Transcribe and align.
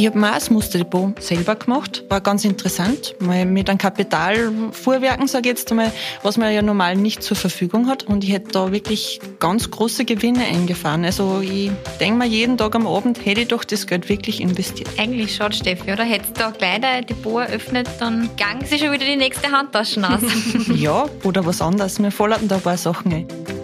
Ich 0.00 0.06
habe 0.06 0.18
mir 0.18 0.30
auch 0.30 0.34
das 0.34 0.48
Musterdepot 0.48 1.22
selber 1.22 1.56
gemacht. 1.56 2.04
War 2.08 2.22
ganz 2.22 2.46
interessant. 2.46 3.16
Mal 3.18 3.44
mit 3.44 3.68
einem 3.68 3.76
Kapitalfuhrwerken, 3.76 5.28
sage 5.28 5.50
ich 5.50 5.58
jetzt 5.58 5.70
einmal, 5.70 5.92
was 6.22 6.38
man 6.38 6.54
ja 6.54 6.62
normal 6.62 6.96
nicht 6.96 7.22
zur 7.22 7.36
Verfügung 7.36 7.86
hat. 7.86 8.04
Und 8.04 8.24
ich 8.24 8.32
hätte 8.32 8.50
da 8.52 8.72
wirklich 8.72 9.20
ganz 9.40 9.70
große 9.70 10.06
Gewinne 10.06 10.46
eingefahren. 10.46 11.04
Also 11.04 11.40
ich 11.42 11.70
denke 12.00 12.16
mir, 12.16 12.24
jeden 12.24 12.56
Tag 12.56 12.74
am 12.76 12.86
Abend 12.86 13.26
hätte 13.26 13.42
ich 13.42 13.48
doch 13.48 13.62
das 13.62 13.86
Geld 13.86 14.08
wirklich 14.08 14.40
investiert. 14.40 14.88
Eigentlich 14.96 15.34
schade, 15.34 15.54
Steffi, 15.54 15.92
oder? 15.92 16.04
Hättest 16.04 16.34
du 16.34 16.44
da 16.44 16.50
gleich 16.50 16.80
dein 16.80 17.04
Depot 17.04 17.46
eröffnet, 17.46 17.86
dann 17.98 18.30
gang 18.38 18.66
sie 18.66 18.78
schon 18.78 18.92
wieder 18.92 19.04
die 19.04 19.16
nächste 19.16 19.52
Handtasche 19.52 20.00
aus. 20.08 20.22
ja, 20.76 21.10
oder 21.24 21.44
was 21.44 21.60
anderes. 21.60 21.98
Mir 21.98 22.10
fallen 22.10 22.48
da 22.48 22.54
ein 22.54 22.62
paar 22.62 22.78
Sachen 22.78 23.12
ein. 23.12 23.59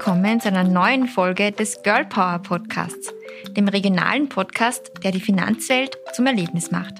Willkommen 0.00 0.40
zu 0.40 0.48
einer 0.48 0.64
neuen 0.64 1.06
Folge 1.08 1.52
des 1.52 1.82
Girl 1.82 2.06
Power 2.06 2.38
Podcasts, 2.38 3.12
dem 3.50 3.68
regionalen 3.68 4.30
Podcast, 4.30 4.92
der 5.04 5.12
die 5.12 5.20
Finanzwelt 5.20 5.98
zum 6.14 6.24
Erlebnis 6.24 6.70
macht. 6.70 6.94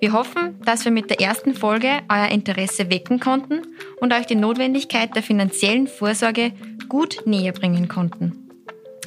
Wir 0.00 0.12
hoffen, 0.12 0.60
dass 0.64 0.84
wir 0.84 0.90
mit 0.90 1.08
der 1.08 1.20
ersten 1.20 1.54
Folge 1.54 2.00
euer 2.08 2.26
Interesse 2.32 2.90
wecken 2.90 3.20
konnten 3.20 3.62
und 4.00 4.12
euch 4.12 4.26
die 4.26 4.34
Notwendigkeit 4.34 5.14
der 5.14 5.22
finanziellen 5.22 5.86
Vorsorge 5.86 6.50
gut 6.88 7.22
näher 7.26 7.52
bringen 7.52 7.86
konnten. 7.86 8.50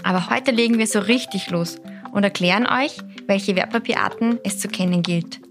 Aber 0.04 0.30
heute 0.30 0.52
legen 0.52 0.78
wir 0.78 0.88
so 0.88 1.00
richtig 1.00 1.50
los 1.50 1.82
und 2.14 2.24
erklären 2.24 2.66
euch, 2.66 3.00
welche 3.28 3.58
Wertpapierarten 3.58 4.40
es 4.46 4.60
zu 4.60 4.70
kennen 4.70 5.04
gilt. 5.04 5.42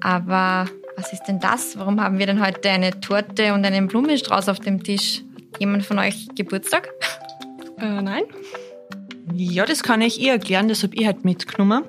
Aber 0.00 0.64
was 0.96 1.12
ist 1.12 1.24
denn 1.24 1.40
das? 1.40 1.78
Warum 1.78 2.00
haben 2.00 2.18
wir 2.18 2.24
denn 2.24 2.42
heute 2.42 2.70
eine 2.70 2.98
Torte 3.02 3.52
und 3.52 3.66
einen 3.66 3.86
Blumenstrauß 3.86 4.48
auf 4.48 4.60
dem 4.60 4.82
Tisch? 4.82 5.25
Jemand 5.58 5.84
von 5.84 5.98
euch 5.98 6.26
Geburtstag? 6.34 6.88
Äh, 7.78 8.02
nein. 8.02 8.24
Ja, 9.34 9.66
das 9.66 9.82
kann 9.82 10.00
ich 10.00 10.20
ihr 10.20 10.32
erklären, 10.32 10.68
das 10.68 10.82
habe 10.82 10.94
ich 10.94 11.04
halt 11.04 11.24
mitgenommen. 11.24 11.84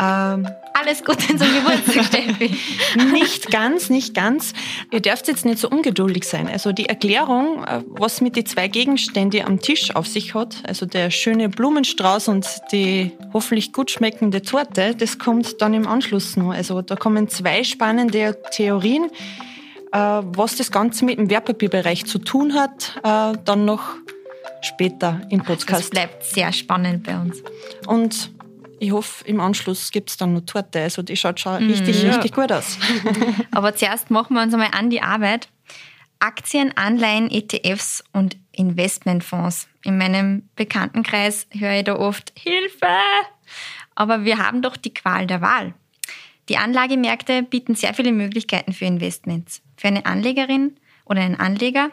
Ähm, 0.00 0.46
Alles 0.74 1.04
Gute 1.04 1.26
zum 1.26 1.38
Geburtstag, 1.38 2.04
Steffi. 2.04 2.56
nicht 3.12 3.50
ganz, 3.50 3.90
nicht 3.90 4.14
ganz. 4.14 4.52
Ihr 4.92 5.00
dürft 5.00 5.26
jetzt 5.26 5.44
nicht 5.44 5.58
so 5.58 5.68
ungeduldig 5.68 6.22
sein. 6.22 6.46
Also 6.46 6.70
die 6.70 6.86
Erklärung, 6.86 7.64
äh, 7.64 7.82
was 7.88 8.20
mit 8.20 8.36
den 8.36 8.46
zwei 8.46 8.68
Gegenständen 8.68 9.44
am 9.44 9.60
Tisch 9.60 9.94
auf 9.96 10.06
sich 10.06 10.34
hat, 10.34 10.62
also 10.68 10.86
der 10.86 11.10
schöne 11.10 11.48
Blumenstrauß 11.48 12.28
und 12.28 12.46
die 12.70 13.10
hoffentlich 13.32 13.72
gut 13.72 13.90
schmeckende 13.90 14.42
Torte, 14.42 14.94
das 14.94 15.18
kommt 15.18 15.60
dann 15.60 15.74
im 15.74 15.88
Anschluss 15.88 16.36
noch. 16.36 16.52
Also 16.52 16.80
da 16.80 16.94
kommen 16.94 17.28
zwei 17.28 17.64
spannende 17.64 18.40
Theorien 18.52 19.10
was 19.96 20.56
das 20.56 20.70
Ganze 20.70 21.04
mit 21.04 21.18
dem 21.18 21.30
Wertpapierbereich 21.30 22.06
zu 22.06 22.18
tun 22.18 22.54
hat, 22.54 23.00
äh, 23.02 23.38
dann 23.44 23.64
noch 23.64 23.94
später 24.62 25.20
im 25.30 25.42
Podcast. 25.42 25.84
Das 25.84 25.90
bleibt 25.90 26.24
sehr 26.24 26.52
spannend 26.52 27.04
bei 27.04 27.18
uns. 27.18 27.42
Und 27.86 28.30
ich 28.80 28.92
hoffe, 28.92 29.24
im 29.26 29.40
Anschluss 29.40 29.90
gibt 29.90 30.10
es 30.10 30.16
dann 30.16 30.34
noch 30.34 30.42
Torte. 30.42 30.80
Also 30.80 31.02
die 31.02 31.16
schaut 31.16 31.40
schon 31.40 31.66
mm, 31.66 31.70
richtig, 31.70 32.02
ja. 32.02 32.10
richtig 32.10 32.32
gut 32.32 32.52
aus. 32.52 32.78
Aber 33.50 33.74
zuerst 33.74 34.10
machen 34.10 34.34
wir 34.34 34.42
uns 34.42 34.54
einmal 34.54 34.70
an 34.72 34.90
die 34.90 35.00
Arbeit. 35.00 35.48
Aktien, 36.20 36.76
Anleihen, 36.76 37.30
ETFs 37.30 38.02
und 38.12 38.36
Investmentfonds. 38.52 39.68
In 39.84 39.98
meinem 39.98 40.48
Bekanntenkreis 40.56 41.46
höre 41.50 41.78
ich 41.78 41.84
da 41.84 41.96
oft 41.96 42.32
Hilfe. 42.36 42.86
Aber 43.94 44.24
wir 44.24 44.38
haben 44.38 44.62
doch 44.62 44.76
die 44.76 44.94
Qual 44.94 45.26
der 45.26 45.40
Wahl. 45.40 45.74
Die 46.48 46.56
Anlagemärkte 46.56 47.42
bieten 47.42 47.74
sehr 47.74 47.94
viele 47.94 48.12
Möglichkeiten 48.12 48.72
für 48.72 48.86
Investments. 48.86 49.62
Für 49.76 49.88
eine 49.88 50.06
Anlegerin 50.06 50.76
oder 51.04 51.20
einen 51.20 51.36
Anleger, 51.36 51.90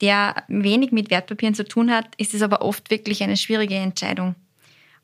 der 0.00 0.44
wenig 0.48 0.92
mit 0.92 1.10
Wertpapieren 1.10 1.54
zu 1.54 1.64
tun 1.64 1.90
hat, 1.90 2.06
ist 2.16 2.34
es 2.34 2.42
aber 2.42 2.62
oft 2.62 2.90
wirklich 2.90 3.22
eine 3.22 3.36
schwierige 3.36 3.76
Entscheidung. 3.76 4.34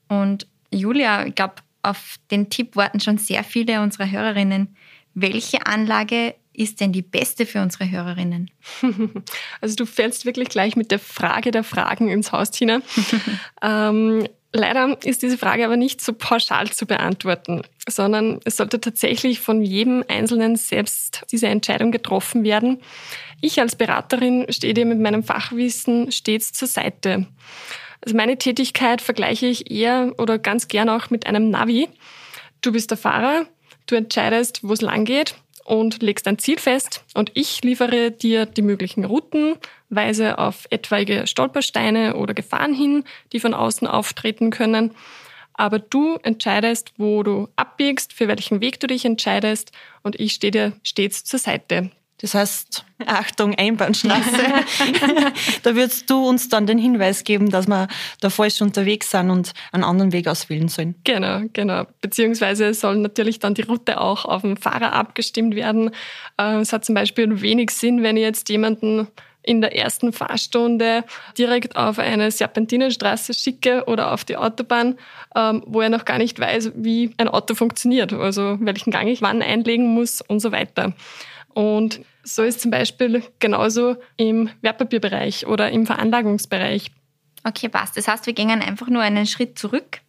Und 0.08 0.46
Julia, 0.72 1.26
ich 1.26 1.34
glaube, 1.34 1.54
auf 1.82 2.16
den 2.30 2.50
Tipp 2.50 2.76
warten 2.76 3.00
schon 3.00 3.18
sehr 3.18 3.44
viele 3.44 3.80
unserer 3.80 4.10
Hörerinnen. 4.10 4.76
Welche 5.14 5.66
Anlage 5.66 6.34
ist 6.52 6.80
denn 6.80 6.92
die 6.92 7.02
beste 7.02 7.46
für 7.46 7.62
unsere 7.62 7.90
Hörerinnen? 7.90 8.50
Also 9.60 9.76
du 9.76 9.86
fällst 9.86 10.24
wirklich 10.24 10.48
gleich 10.48 10.74
mit 10.74 10.90
der 10.90 10.98
Frage 10.98 11.50
der 11.50 11.64
Fragen 11.64 12.08
ins 12.08 12.32
Haus, 12.32 12.50
Tina. 12.50 12.80
ähm, 13.62 14.26
Leider 14.52 14.96
ist 15.04 15.22
diese 15.22 15.38
Frage 15.38 15.64
aber 15.64 15.76
nicht 15.76 16.00
so 16.00 16.12
pauschal 16.12 16.70
zu 16.70 16.84
beantworten, 16.84 17.62
sondern 17.88 18.40
es 18.44 18.56
sollte 18.56 18.80
tatsächlich 18.80 19.38
von 19.38 19.62
jedem 19.62 20.04
Einzelnen 20.08 20.56
selbst 20.56 21.24
diese 21.30 21.46
Entscheidung 21.46 21.92
getroffen 21.92 22.42
werden. 22.42 22.80
Ich 23.40 23.60
als 23.60 23.76
Beraterin 23.76 24.46
stehe 24.50 24.74
dir 24.74 24.86
mit 24.86 24.98
meinem 24.98 25.22
Fachwissen 25.22 26.10
stets 26.10 26.52
zur 26.52 26.66
Seite. 26.66 27.26
Also 28.04 28.16
meine 28.16 28.38
Tätigkeit 28.38 29.00
vergleiche 29.00 29.46
ich 29.46 29.70
eher 29.70 30.14
oder 30.18 30.38
ganz 30.38 30.66
gern 30.66 30.88
auch 30.88 31.10
mit 31.10 31.26
einem 31.26 31.50
Navi. 31.50 31.88
Du 32.60 32.72
bist 32.72 32.90
der 32.90 32.98
Fahrer, 32.98 33.46
du 33.86 33.94
entscheidest, 33.94 34.60
wo 34.64 34.72
es 34.72 34.80
lang 34.80 35.04
geht 35.04 35.36
und 35.64 36.02
legst 36.02 36.26
ein 36.26 36.38
Ziel 36.38 36.58
fest 36.58 37.04
und 37.14 37.32
ich 37.34 37.62
liefere 37.62 38.10
dir 38.10 38.46
die 38.46 38.62
möglichen 38.62 39.04
Routen, 39.04 39.56
weise 39.88 40.38
auf 40.38 40.66
etwaige 40.70 41.26
Stolpersteine 41.26 42.16
oder 42.16 42.34
Gefahren 42.34 42.74
hin, 42.74 43.04
die 43.32 43.40
von 43.40 43.54
außen 43.54 43.86
auftreten 43.86 44.50
können. 44.50 44.94
Aber 45.54 45.78
du 45.78 46.16
entscheidest, 46.22 46.92
wo 46.96 47.22
du 47.22 47.48
abbiegst, 47.56 48.12
für 48.12 48.28
welchen 48.28 48.60
Weg 48.60 48.80
du 48.80 48.86
dich 48.86 49.04
entscheidest 49.04 49.72
und 50.02 50.18
ich 50.18 50.32
stehe 50.32 50.50
dir 50.50 50.72
stets 50.82 51.24
zur 51.24 51.38
Seite. 51.38 51.90
Das 52.20 52.34
heißt, 52.34 52.84
Achtung, 53.06 53.54
Einbahnstraße. 53.54 54.42
da 55.62 55.74
würdest 55.74 56.10
du 56.10 56.28
uns 56.28 56.48
dann 56.48 56.66
den 56.66 56.78
Hinweis 56.78 57.24
geben, 57.24 57.50
dass 57.50 57.66
wir 57.66 57.88
da 58.20 58.30
falsch 58.30 58.60
unterwegs 58.60 59.10
sind 59.10 59.30
und 59.30 59.52
einen 59.72 59.84
anderen 59.84 60.12
Weg 60.12 60.28
auswählen 60.28 60.68
sollen. 60.68 60.94
Genau, 61.04 61.42
genau. 61.52 61.84
Beziehungsweise 62.02 62.74
soll 62.74 62.96
natürlich 62.98 63.38
dann 63.38 63.54
die 63.54 63.62
Route 63.62 64.00
auch 64.00 64.26
auf 64.26 64.42
den 64.42 64.56
Fahrer 64.56 64.92
abgestimmt 64.92 65.54
werden. 65.54 65.90
Äh, 66.36 66.56
es 66.56 66.72
hat 66.72 66.84
zum 66.84 66.94
Beispiel 66.94 67.40
wenig 67.40 67.70
Sinn, 67.70 68.02
wenn 68.02 68.16
ich 68.16 68.22
jetzt 68.22 68.48
jemanden 68.50 69.08
in 69.42 69.60
der 69.60 69.74
ersten 69.74 70.12
Fahrstunde 70.12 71.04
direkt 71.38 71.76
auf 71.76 71.98
eine 71.98 72.30
Serpentinenstraße 72.30 73.32
schicke 73.32 73.84
oder 73.86 74.12
auf 74.12 74.24
die 74.24 74.36
Autobahn, 74.36 74.98
ähm, 75.34 75.62
wo 75.66 75.80
er 75.80 75.88
noch 75.88 76.04
gar 76.04 76.18
nicht 76.18 76.38
weiß, 76.38 76.72
wie 76.74 77.14
ein 77.16 77.28
Auto 77.28 77.54
funktioniert, 77.54 78.12
also 78.12 78.58
welchen 78.60 78.90
Gang 78.90 79.08
ich 79.08 79.22
wann 79.22 79.40
einlegen 79.40 79.86
muss 79.94 80.20
und 80.20 80.40
so 80.40 80.52
weiter. 80.52 80.92
Und 81.54 82.00
so 82.22 82.42
ist 82.42 82.60
zum 82.60 82.70
Beispiel 82.70 83.22
genauso 83.38 83.96
im 84.16 84.50
Wertpapierbereich 84.60 85.46
oder 85.46 85.70
im 85.70 85.86
Veranlagungsbereich. 85.86 86.90
Okay, 87.44 87.68
passt. 87.68 87.96
Das 87.96 88.08
heißt, 88.08 88.26
wir 88.26 88.34
gehen 88.34 88.50
einfach 88.50 88.88
nur 88.88 89.02
einen 89.02 89.26
Schritt 89.26 89.58
zurück 89.58 90.00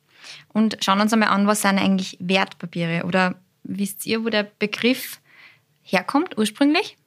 und 0.54 0.78
schauen 0.82 1.02
uns 1.02 1.14
einmal 1.14 1.30
an, 1.30 1.48
was 1.48 1.62
sind 1.62 1.80
eigentlich 1.80 2.18
Wertpapiere 2.20 3.06
oder 3.06 3.36
wisst 3.64 4.06
ihr, 4.06 4.24
wo 4.26 4.30
der 4.30 4.44
Begriff 4.44 5.20
herkommt 5.82 6.38
ursprünglich? 6.38 6.98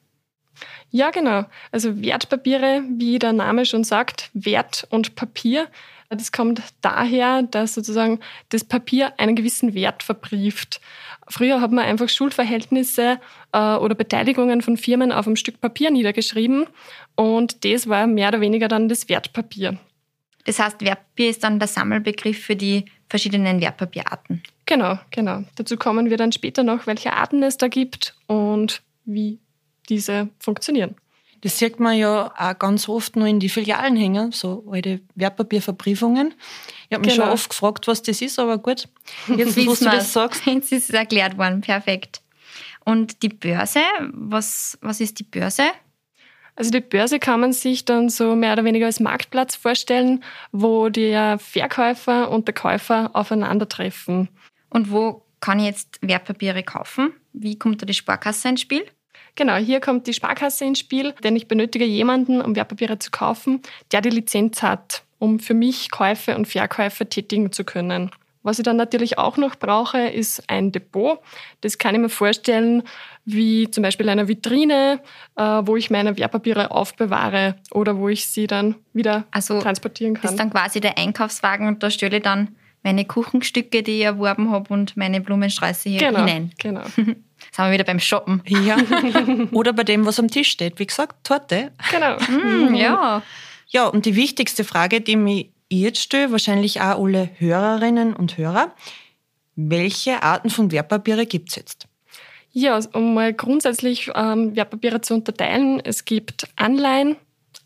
Ja, 0.89 1.11
genau. 1.11 1.45
Also 1.71 2.01
Wertpapiere, 2.01 2.83
wie 2.97 3.19
der 3.19 3.33
Name 3.33 3.65
schon 3.65 3.83
sagt, 3.83 4.29
Wert 4.33 4.87
und 4.89 5.15
Papier. 5.15 5.67
Das 6.09 6.31
kommt 6.31 6.61
daher, 6.81 7.43
dass 7.43 7.73
sozusagen 7.73 8.19
das 8.49 8.63
Papier 8.63 9.13
einen 9.19 9.35
gewissen 9.35 9.73
Wert 9.73 10.03
verbrieft. 10.03 10.79
Früher 11.27 11.61
hat 11.61 11.71
man 11.71 11.85
einfach 11.85 12.09
Schuldverhältnisse 12.09 13.19
äh, 13.51 13.75
oder 13.75 13.95
Beteiligungen 13.95 14.61
von 14.61 14.77
Firmen 14.77 15.11
auf 15.11 15.25
einem 15.25 15.35
Stück 15.35 15.59
Papier 15.59 15.89
niedergeschrieben 15.91 16.67
und 17.15 17.65
das 17.65 17.89
war 17.89 18.07
mehr 18.07 18.29
oder 18.29 18.41
weniger 18.41 18.67
dann 18.67 18.89
das 18.89 19.09
Wertpapier. 19.09 19.77
Das 20.45 20.59
heißt, 20.59 20.81
Wertpapier 20.81 21.29
ist 21.29 21.43
dann 21.43 21.57
der 21.57 21.67
Sammelbegriff 21.67 22.39
für 22.39 22.55
die 22.55 22.85
verschiedenen 23.09 23.59
Wertpapierarten. 23.61 24.43
Genau, 24.65 24.99
genau. 25.11 25.43
Dazu 25.55 25.77
kommen 25.77 26.09
wir 26.09 26.17
dann 26.17 26.31
später 26.31 26.63
noch, 26.63 26.87
welche 26.87 27.13
Arten 27.13 27.43
es 27.43 27.57
da 27.57 27.67
gibt 27.67 28.15
und 28.27 28.81
wie 29.05 29.39
diese 29.89 30.29
funktionieren. 30.39 30.95
Das 31.41 31.59
sieht 31.59 31.79
man 31.79 31.97
ja 31.97 32.33
auch 32.37 32.59
ganz 32.59 32.89
oft 32.89 33.15
nur 33.15 33.27
in 33.27 33.39
die 33.39 33.49
Filialen 33.49 33.95
hängen, 33.95 34.31
so 34.31 34.65
alte 34.71 35.01
Wertpapierverbriefungen. 35.15 36.33
Ich 36.89 36.95
habe 36.95 37.05
mich 37.05 37.15
genau. 37.15 37.25
schon 37.25 37.33
oft 37.33 37.49
gefragt, 37.49 37.87
was 37.87 38.01
das 38.01 38.21
ist, 38.21 38.39
aber 38.39 38.57
gut. 38.57 38.87
Jetzt, 39.35 39.57
wo 39.57 39.73
du 39.73 39.85
das 39.85 40.13
sagst. 40.13 40.45
Jetzt 40.45 40.71
ist 40.71 40.89
es 40.89 40.95
erklärt 40.95 41.37
worden, 41.37 41.61
perfekt. 41.61 42.21
Und 42.83 43.23
die 43.23 43.29
Börse, 43.29 43.81
was, 44.11 44.77
was 44.81 45.01
ist 45.01 45.19
die 45.19 45.23
Börse? 45.23 45.63
Also 46.55 46.71
die 46.71 46.79
Börse 46.79 47.19
kann 47.19 47.41
man 47.41 47.51
sich 47.51 47.83
dann 47.83 48.09
so 48.09 48.35
mehr 48.35 48.53
oder 48.53 48.63
weniger 48.63 48.85
als 48.85 48.99
Marktplatz 48.99 49.55
vorstellen, 49.55 50.23
wo 50.51 50.89
der 50.89 51.37
Verkäufer 51.37 52.31
und 52.31 52.47
der 52.47 52.55
Käufer 52.55 53.11
aufeinandertreffen. 53.13 54.29
Und 54.69 54.91
wo 54.91 55.25
kann 55.41 55.59
ich 55.59 55.65
jetzt 55.65 55.99
Wertpapiere 56.01 56.63
kaufen? 56.63 57.13
Wie 57.33 57.59
kommt 57.59 57.81
da 57.81 57.85
die 57.85 57.93
Sparkasse 57.93 58.49
ins 58.49 58.61
Spiel? 58.61 58.85
Genau, 59.35 59.57
hier 59.57 59.81
kommt 59.81 60.07
die 60.07 60.13
Sparkasse 60.13 60.63
ins 60.63 60.79
Spiel, 60.79 61.13
denn 61.23 61.35
ich 61.35 61.49
benötige 61.49 61.83
jemanden, 61.83 62.41
um 62.41 62.55
Wertpapiere 62.55 62.99
zu 62.99 63.11
kaufen, 63.11 63.61
der 63.91 63.99
die 63.99 64.09
Lizenz 64.09 64.61
hat, 64.61 65.03
um 65.25 65.39
für 65.39 65.55
mich 65.55 65.89
Käufe 65.89 66.35
und 66.35 66.47
Verkäufe 66.47 67.09
tätigen 67.09 67.51
zu 67.51 67.63
können. 67.63 68.11
Was 68.43 68.59
ich 68.59 68.63
dann 68.63 68.77
natürlich 68.77 69.17
auch 69.17 69.37
noch 69.37 69.55
brauche, 69.55 69.97
ist 69.97 70.43
ein 70.51 70.71
Depot. 70.71 71.19
Das 71.61 71.79
kann 71.79 71.95
ich 71.95 72.01
mir 72.01 72.09
vorstellen, 72.09 72.83
wie 73.25 73.71
zum 73.71 73.81
Beispiel 73.81 74.07
eine 74.07 74.27
Vitrine, 74.27 75.01
äh, 75.35 75.41
wo 75.41 75.75
ich 75.75 75.89
meine 75.89 76.15
Wertpapiere 76.15 76.69
aufbewahre 76.69 77.55
oder 77.71 77.97
wo 77.97 78.07
ich 78.07 78.27
sie 78.27 78.45
dann 78.45 78.75
wieder 78.93 79.23
also 79.31 79.59
transportieren 79.59 80.13
kann. 80.13 80.21
Das 80.21 80.31
ist 80.31 80.39
dann 80.39 80.51
quasi 80.51 80.79
der 80.79 80.99
Einkaufswagen 80.99 81.67
und 81.67 81.81
da 81.81 81.89
stelle 81.89 82.17
ich 82.17 82.23
dann 82.23 82.49
meine 82.83 83.03
Kuchenstücke, 83.05 83.81
die 83.81 83.97
ich 83.97 84.03
erworben 84.03 84.51
habe 84.51 84.71
und 84.71 84.95
meine 84.95 85.21
Blumensträuße 85.21 85.89
hier 85.89 86.01
genau, 86.01 86.19
hinein. 86.19 86.51
Genau. 86.59 86.81
Jetzt 86.81 86.95
sind 86.95 87.15
wir 87.65 87.71
wieder 87.71 87.83
beim 87.83 87.99
Shoppen. 87.99 88.43
Ja. 88.45 88.77
Oder 89.53 89.73
bei 89.73 89.83
dem, 89.83 90.05
was 90.05 90.19
am 90.19 90.27
Tisch 90.27 90.49
steht. 90.49 90.77
Wie 90.77 90.85
gesagt, 90.85 91.15
Torte. 91.23 91.71
Genau. 91.89 92.17
Mm, 92.19 92.75
ja. 92.75 93.23
Ja, 93.67 93.87
und 93.87 94.05
die 94.05 94.15
wichtigste 94.15 94.63
Frage, 94.63 95.01
die 95.01 95.15
mich 95.15 95.51
jetzt 95.69 95.99
stelle, 95.99 96.31
wahrscheinlich 96.31 96.81
auch 96.81 97.03
alle 97.03 97.29
Hörerinnen 97.37 98.13
und 98.13 98.37
Hörer. 98.37 98.73
Welche 99.55 100.21
Arten 100.21 100.49
von 100.49 100.71
Wertpapiere 100.71 101.25
gibt 101.25 101.49
es 101.49 101.55
jetzt? 101.55 101.87
Ja, 102.51 102.79
um 102.93 103.13
mal 103.13 103.33
grundsätzlich 103.33 104.11
ähm, 104.15 104.55
Wertpapiere 104.55 105.01
zu 105.01 105.13
unterteilen. 105.13 105.81
Es 105.83 106.05
gibt 106.05 106.47
Anleihen, 106.55 107.17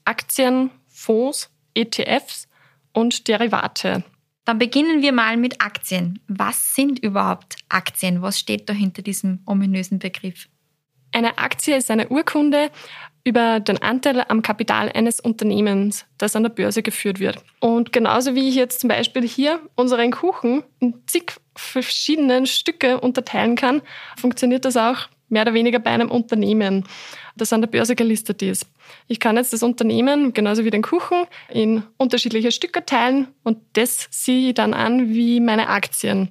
Aktien, 0.05 0.71
Fonds, 0.87 1.49
ETFs 1.75 2.47
und 2.93 3.27
Derivate. 3.27 4.03
Dann 4.45 4.57
beginnen 4.57 5.03
wir 5.03 5.11
mal 5.11 5.37
mit 5.37 5.61
Aktien. 5.61 6.19
Was 6.27 6.73
sind 6.73 6.97
überhaupt 6.99 7.57
Aktien? 7.69 8.23
Was 8.23 8.39
steht 8.39 8.67
da 8.67 8.73
hinter 8.73 9.03
diesem 9.03 9.41
ominösen 9.45 9.99
Begriff? 9.99 10.47
Eine 11.11 11.37
Aktie 11.37 11.77
ist 11.77 11.91
eine 11.91 12.09
Urkunde 12.09 12.71
über 13.23 13.59
den 13.59 13.81
Anteil 13.81 14.25
am 14.27 14.41
Kapital 14.41 14.91
eines 14.91 15.19
Unternehmens, 15.19 16.05
das 16.17 16.35
an 16.35 16.43
der 16.43 16.49
Börse 16.49 16.83
geführt 16.83 17.19
wird. 17.19 17.37
Und 17.59 17.91
genauso 17.91 18.35
wie 18.35 18.49
ich 18.49 18.55
jetzt 18.55 18.79
zum 18.79 18.87
Beispiel 18.87 19.27
hier 19.27 19.59
unseren 19.75 20.11
Kuchen 20.11 20.63
in 20.79 20.95
zig 21.07 21.33
verschiedenen 21.55 22.45
Stücke 22.45 22.99
unterteilen 22.99 23.55
kann, 23.55 23.81
funktioniert 24.17 24.65
das 24.65 24.77
auch 24.77 25.09
mehr 25.29 25.43
oder 25.43 25.53
weniger 25.53 25.79
bei 25.79 25.91
einem 25.91 26.09
Unternehmen, 26.09 26.85
das 27.35 27.53
an 27.53 27.61
der 27.61 27.67
Börse 27.67 27.95
gelistet 27.95 28.41
ist. 28.41 28.65
Ich 29.07 29.19
kann 29.19 29.37
jetzt 29.37 29.53
das 29.53 29.63
Unternehmen, 29.63 30.33
genauso 30.33 30.65
wie 30.65 30.71
den 30.71 30.81
Kuchen, 30.81 31.25
in 31.49 31.83
unterschiedliche 31.97 32.51
Stücke 32.51 32.85
teilen 32.85 33.27
und 33.43 33.59
das 33.73 34.07
sehe 34.09 34.49
ich 34.49 34.53
dann 34.55 34.73
an 34.73 35.09
wie 35.09 35.39
meine 35.39 35.69
Aktien. 35.69 36.29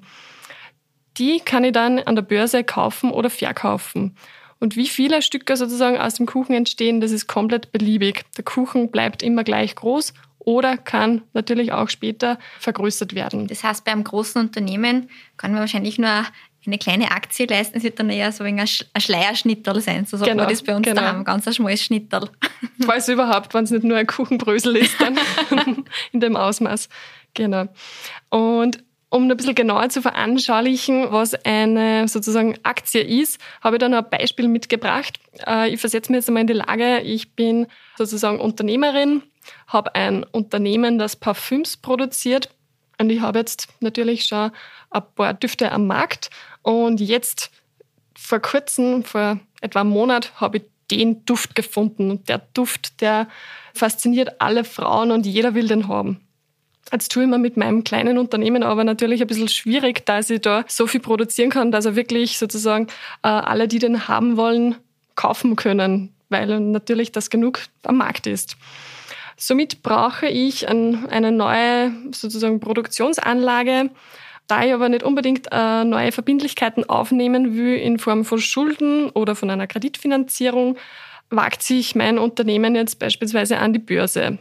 Die 1.17 1.40
kann 1.40 1.64
ich 1.64 1.73
dann 1.73 1.99
an 1.99 2.14
der 2.14 2.23
Börse 2.23 2.62
kaufen 2.62 3.11
oder 3.11 3.31
verkaufen. 3.31 4.17
Und 4.60 4.76
wie 4.76 4.88
viele 4.88 5.22
Stücke 5.22 5.56
sozusagen 5.56 5.99
aus 5.99 6.14
dem 6.14 6.26
Kuchen 6.26 6.55
entstehen, 6.55 7.00
das 7.00 7.12
ist 7.12 7.26
komplett 7.26 7.72
beliebig. 7.72 8.25
Der 8.37 8.44
Kuchen 8.44 8.90
bleibt 8.90 9.22
immer 9.22 9.44
gleich 9.44 9.75
groß 9.76 10.14
oder 10.38 10.76
kann 10.76 11.22
natürlich 11.32 11.72
auch 11.72 11.88
später 11.88 12.38
vergrößert 12.58 13.14
werden. 13.14 13.46
Das 13.46 13.62
heißt, 13.62 13.84
bei 13.84 13.93
einem 13.93 14.05
großen 14.05 14.40
Unternehmen 14.40 15.10
kann 15.37 15.52
man 15.52 15.60
wahrscheinlich 15.60 15.99
nur 15.99 16.25
eine 16.66 16.78
kleine 16.78 17.10
Aktie 17.10 17.46
leisten, 17.46 17.78
es 17.78 17.84
wird 17.84 17.99
dann 17.99 18.10
eher 18.10 18.31
so 18.31 18.44
ein 18.44 18.66
Schleierschnitterl 18.66 19.81
sein. 19.81 20.05
So 20.05 20.16
sagt 20.16 20.31
genau, 20.31 20.44
man 20.44 20.52
das 20.52 20.62
bei 20.62 20.76
uns 20.76 20.87
genau. 20.87 21.00
daheim, 21.00 21.25
ganz 21.25 21.46
ein 21.46 21.54
schmales 21.54 21.82
Schnitterl. 21.82 22.31
Falls 22.84 23.08
überhaupt, 23.08 23.54
wenn 23.54 23.64
es 23.64 23.70
nicht 23.70 23.84
nur 23.84 23.96
ein 23.96 24.06
Kuchenbrösel 24.06 24.76
ist, 24.76 25.00
dann 25.00 25.19
in 26.12 26.20
dem 26.20 26.37
Ausmaß. 26.37 26.88
Genau. 27.34 27.66
Und 28.31 28.82
um 29.10 29.31
ein 29.31 29.37
bisschen 29.37 29.55
genauer 29.55 29.88
zu 29.88 30.02
veranschaulichen, 30.02 31.10
was 31.10 31.34
eine 31.44 32.08
sozusagen 32.08 32.56
Aktie 32.62 33.00
ist, 33.00 33.40
habe 33.62 33.76
ich 33.76 33.81
dann 33.81 33.94
ein 33.94 34.08
Beispiel 34.08 34.49
mitgebracht. 34.49 35.19
Äh, 35.46 35.70
ich 35.70 35.81
versetze 35.81 36.12
mich 36.12 36.19
jetzt 36.19 36.28
einmal 36.28 36.43
in 36.43 36.46
die 36.46 36.52
Lage, 36.55 37.00
ich 37.00 37.34
bin 37.34 37.66
sozusagen 37.96 38.40
Unternehmerin, 38.40 39.22
habe 39.66 39.94
ein 39.94 40.25
Unternehmen, 40.25 40.99
das 40.99 41.16
Parfüms 41.16 41.76
produziert 41.76 42.50
und 42.99 43.10
ich 43.10 43.20
habe 43.20 43.38
jetzt 43.38 43.69
natürlich 43.81 44.25
schon 44.25 44.50
ein 44.90 45.02
paar 45.14 45.34
Düfte 45.34 45.72
am 45.72 45.87
Markt 45.87 46.31
und 46.62 47.00
jetzt 47.00 47.50
vor 48.19 48.40
kurzem, 48.40 49.04
vor 49.04 49.38
etwa 49.61 49.81
einem 49.81 49.90
Monat, 49.90 50.32
habe 50.40 50.58
ich 50.58 50.64
den 50.90 51.25
Duft 51.25 51.54
gefunden. 51.54 52.11
Und 52.11 52.28
der 52.28 52.38
Duft, 52.54 53.00
der 53.00 53.28
fasziniert 53.75 54.40
alle 54.40 54.64
Frauen 54.64 55.12
und 55.12 55.26
jeder 55.26 55.54
will 55.54 55.69
den 55.69 55.88
haben. 55.88 56.27
Jetzt 56.90 57.12
tue 57.12 57.25
ich 57.25 57.29
mir 57.29 57.38
mit 57.38 57.56
meinem 57.56 57.85
kleinen 57.85 58.19
Unternehmen 58.19 58.62
aber 58.62 58.82
natürlich 58.85 59.20
ein 59.20 59.26
bisschen 59.26 59.49
schwierig, 59.49 60.06
dass 60.06 60.31
ich 60.31 60.40
da 60.40 60.64
so 60.69 60.87
viel 60.87 61.00
produzieren 61.00 61.50
kann, 61.50 61.70
dass 61.70 61.85
er 61.85 61.96
wirklich 61.96 62.38
sozusagen 62.38 62.87
äh, 63.23 63.29
alle, 63.29 63.69
die 63.69 63.79
den 63.79 64.08
haben 64.08 64.37
wollen, 64.37 64.76
kaufen 65.14 65.56
können, 65.56 66.14
weil 66.29 66.61
natürlich 66.61 67.12
das 67.12 67.29
genug 67.29 67.61
am 67.82 67.96
Markt 67.99 68.26
ist. 68.26 68.56
Somit 69.37 69.82
brauche 69.82 70.26
ich 70.26 70.69
ein, 70.69 71.06
eine 71.08 71.31
neue 71.31 71.93
sozusagen 72.12 72.58
Produktionsanlage. 72.58 73.90
Da 74.46 74.64
ich 74.64 74.73
aber 74.73 74.88
nicht 74.88 75.02
unbedingt 75.02 75.49
äh, 75.52 75.85
neue 75.85 76.11
Verbindlichkeiten 76.11 76.88
aufnehmen 76.88 77.55
will 77.55 77.76
in 77.76 77.99
Form 77.99 78.25
von 78.25 78.40
Schulden 78.40 79.11
oder 79.11 79.35
von 79.35 79.50
einer 79.50 79.67
Kreditfinanzierung, 79.67 80.79
wagt 81.29 81.62
sich 81.62 81.94
mein 81.94 82.19
Unternehmen 82.19 82.75
jetzt 82.75 82.99
beispielsweise 82.99 83.58
an 83.58 83.75
die 83.75 83.79
Börse 83.79 84.38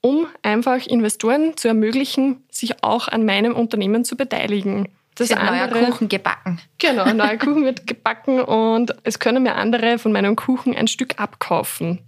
um 0.00 0.26
einfach 0.42 0.86
Investoren 0.86 1.56
zu 1.56 1.68
ermöglichen, 1.68 2.44
sich 2.50 2.82
auch 2.82 3.08
an 3.08 3.24
meinem 3.24 3.54
Unternehmen 3.54 4.04
zu 4.04 4.16
beteiligen. 4.16 4.88
Das 5.14 5.30
ist 5.30 5.36
ein 5.36 5.46
neuer 5.46 5.68
Kuchen 5.68 6.08
gebacken. 6.08 6.60
Genau, 6.78 7.04
ein 7.04 7.16
neuer 7.16 7.36
Kuchen 7.38 7.64
wird 7.64 7.86
gebacken 7.86 8.40
und 8.40 8.94
es 9.04 9.18
können 9.18 9.42
mir 9.42 9.54
andere 9.54 9.98
von 9.98 10.12
meinem 10.12 10.36
Kuchen 10.36 10.74
ein 10.74 10.88
Stück 10.88 11.20
abkaufen. 11.20 12.00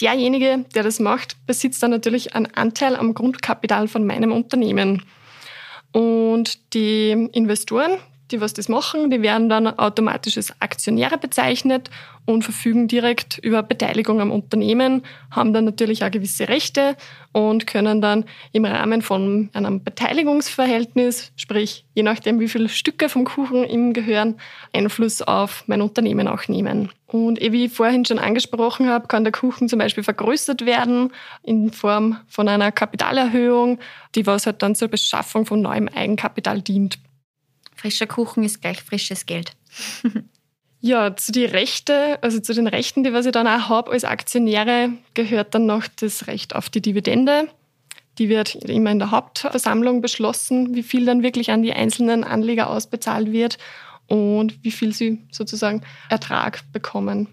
Derjenige, 0.00 0.64
der 0.74 0.82
das 0.82 1.00
macht, 1.00 1.36
besitzt 1.46 1.82
dann 1.82 1.90
natürlich 1.90 2.34
einen 2.34 2.46
Anteil 2.54 2.96
am 2.96 3.14
Grundkapital 3.14 3.88
von 3.88 4.06
meinem 4.06 4.30
Unternehmen. 4.30 5.02
Und 5.92 6.74
die 6.74 7.10
Investoren, 7.32 7.98
die 8.30 8.40
was 8.40 8.52
das 8.52 8.68
machen, 8.68 9.10
die 9.10 9.22
werden 9.22 9.48
dann 9.48 9.66
automatisch 9.66 10.36
als 10.36 10.52
Aktionäre 10.60 11.18
bezeichnet 11.18 11.90
und 12.26 12.42
verfügen 12.42 12.88
direkt 12.88 13.38
über 13.38 13.62
Beteiligung 13.62 14.20
am 14.20 14.30
Unternehmen, 14.30 15.02
haben 15.30 15.52
dann 15.52 15.64
natürlich 15.64 16.04
auch 16.04 16.10
gewisse 16.10 16.48
Rechte 16.48 16.96
und 17.32 17.66
können 17.66 18.00
dann 18.00 18.24
im 18.52 18.64
Rahmen 18.64 19.00
von 19.00 19.48
einem 19.52 19.82
Beteiligungsverhältnis, 19.82 21.32
sprich 21.36 21.86
je 21.94 22.02
nachdem 22.02 22.40
wie 22.40 22.48
viele 22.48 22.68
Stücke 22.68 23.08
vom 23.08 23.24
Kuchen 23.24 23.64
ihm 23.64 23.92
gehören, 23.92 24.34
Einfluss 24.72 25.22
auf 25.22 25.64
mein 25.66 25.80
Unternehmen 25.80 26.28
auch 26.28 26.48
nehmen. 26.48 26.90
Und 27.06 27.40
wie 27.40 27.66
ich 27.66 27.72
vorhin 27.72 28.04
schon 28.04 28.18
angesprochen 28.18 28.88
habe, 28.88 29.06
kann 29.06 29.22
der 29.22 29.32
Kuchen 29.32 29.68
zum 29.68 29.78
Beispiel 29.78 30.02
vergrößert 30.02 30.66
werden 30.66 31.12
in 31.44 31.72
Form 31.72 32.18
von 32.26 32.48
einer 32.48 32.72
Kapitalerhöhung, 32.72 33.78
die 34.16 34.26
was 34.26 34.46
halt 34.46 34.62
dann 34.62 34.74
zur 34.74 34.88
Beschaffung 34.88 35.46
von 35.46 35.62
neuem 35.62 35.88
Eigenkapital 35.88 36.60
dient. 36.60 36.98
Frischer 37.76 38.06
Kuchen 38.06 38.42
ist 38.42 38.60
gleich 38.60 38.82
frisches 38.82 39.26
Geld. 39.26 39.52
ja, 40.80 41.16
zu 41.16 41.32
die 41.32 41.44
Rechte, 41.44 42.18
also 42.22 42.40
zu 42.40 42.54
den 42.54 42.66
Rechten, 42.66 43.02
die 43.02 43.12
was 43.12 43.26
ich 43.26 43.32
dann 43.32 43.46
auch 43.46 43.68
habe 43.68 43.92
als 43.92 44.04
Aktionäre, 44.04 44.90
gehört 45.14 45.54
dann 45.54 45.66
noch 45.66 45.86
das 45.88 46.26
Recht 46.26 46.54
auf 46.54 46.70
die 46.70 46.82
Dividende. 46.82 47.48
Die 48.18 48.28
wird 48.28 48.54
immer 48.54 48.90
in 48.90 48.98
der 48.98 49.10
Hauptversammlung 49.10 50.00
beschlossen, 50.00 50.74
wie 50.74 50.82
viel 50.82 51.04
dann 51.04 51.22
wirklich 51.22 51.50
an 51.50 51.62
die 51.62 51.72
einzelnen 51.72 52.24
Anleger 52.24 52.70
ausbezahlt 52.70 53.32
wird 53.32 53.58
und 54.06 54.62
wie 54.64 54.70
viel 54.70 54.92
sie 54.92 55.26
sozusagen 55.30 55.82
Ertrag 56.08 56.60
bekommen. 56.72 57.28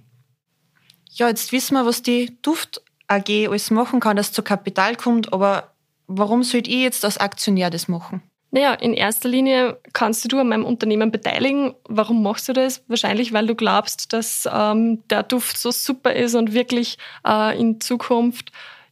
Ja, 1.12 1.30
jetzt 1.30 1.52
wissen 1.52 1.76
wir, 1.76 1.86
was 1.86 2.02
die 2.02 2.38
Duft 2.42 2.82
AG 3.08 3.48
alles 3.48 3.70
machen 3.70 4.00
kann, 4.00 4.18
dass 4.18 4.32
zu 4.32 4.42
Kapital 4.42 4.96
kommt, 4.96 5.32
aber 5.32 5.74
warum 6.08 6.44
sollte 6.44 6.72
ich 6.72 6.82
jetzt 6.82 7.06
als 7.06 7.18
Aktionär 7.18 7.70
das 7.70 7.88
machen? 7.88 8.24
Naja, 8.54 8.76
in 8.76 8.94
erster 8.94 9.30
Linie 9.30 9.80
kannst 9.94 10.24
du 10.24 10.28
du 10.28 10.38
an 10.38 10.48
meinem 10.48 10.64
Unternehmen 10.64 11.10
beteiligen. 11.10 11.74
Warum 11.86 12.22
machst 12.22 12.48
du 12.48 12.54
das? 12.54 12.84
Wahrscheinlich, 12.88 13.34
weil 13.34 13.48
du 13.48 13.56
glaubst, 13.56 14.14
dass 14.14 14.48
ähm, 14.52 15.02
der 15.10 15.24
Duft 15.24 15.58
so 15.58 15.72
super 15.72 16.14
ist 16.14 16.36
und 16.36 16.54
wirklich 16.54 17.00
äh, 17.28 17.60
in 17.60 17.82
Zukunft 17.82 18.52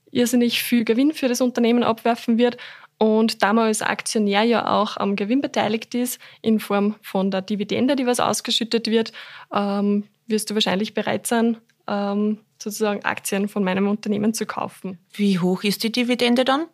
irrsinnig 0.10 0.64
viel 0.64 0.84
Gewinn 0.84 1.14
für 1.14 1.28
das 1.28 1.42
Unternehmen 1.42 1.84
abwerfen 1.84 2.40
wird. 2.40 2.58
Und 2.98 3.44
da 3.44 3.54
man 3.54 3.66
als 3.66 3.84
Aktionär 3.84 4.42
ja 4.42 4.68
auch 4.68 4.98
am 4.98 5.16
Gewinn 5.16 5.42
beteiligt 5.42 5.94
ist, 5.94 6.20
in 6.42 6.60
Form 6.60 6.96
von 7.04 7.30
der 7.30 7.44
Dividende, 7.44 7.96
die 7.96 8.08
was 8.08 8.20
ausgeschüttet 8.20 8.88
wird, 8.88 9.12
ähm, 9.54 10.06
wirst 10.26 10.50
du 10.50 10.56
wahrscheinlich 10.56 10.96
bereit 10.96 11.28
sein, 11.28 11.58
ähm, 11.88 12.40
sozusagen 12.58 13.06
Aktien 13.06 13.48
von 13.48 13.64
meinem 13.64 13.88
Unternehmen 13.88 14.34
zu 14.34 14.48
kaufen. 14.48 14.98
Wie 15.14 15.38
hoch 15.38 15.64
ist 15.64 15.84
die 15.84 15.92
Dividende 15.92 16.46
dann? 16.46 16.66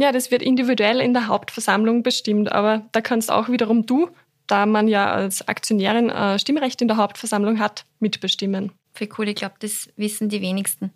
Ja, 0.00 0.12
das 0.12 0.30
wird 0.30 0.42
individuell 0.42 1.00
in 1.00 1.12
der 1.12 1.26
Hauptversammlung 1.26 2.04
bestimmt, 2.04 2.52
aber 2.52 2.86
da 2.92 3.00
kannst 3.00 3.32
auch 3.32 3.48
wiederum 3.48 3.84
du, 3.84 4.08
da 4.46 4.64
man 4.64 4.86
ja 4.86 5.10
als 5.10 5.46
Aktionärin 5.48 6.08
äh, 6.08 6.38
Stimmrecht 6.38 6.80
in 6.80 6.86
der 6.88 6.96
Hauptversammlung 6.96 7.58
hat, 7.58 7.84
mitbestimmen. 7.98 8.70
Voll 8.94 9.08
cool, 9.18 9.28
ich 9.28 9.34
glaube, 9.34 9.56
das 9.58 9.88
wissen 9.96 10.28
die 10.28 10.40
wenigsten. 10.40 10.92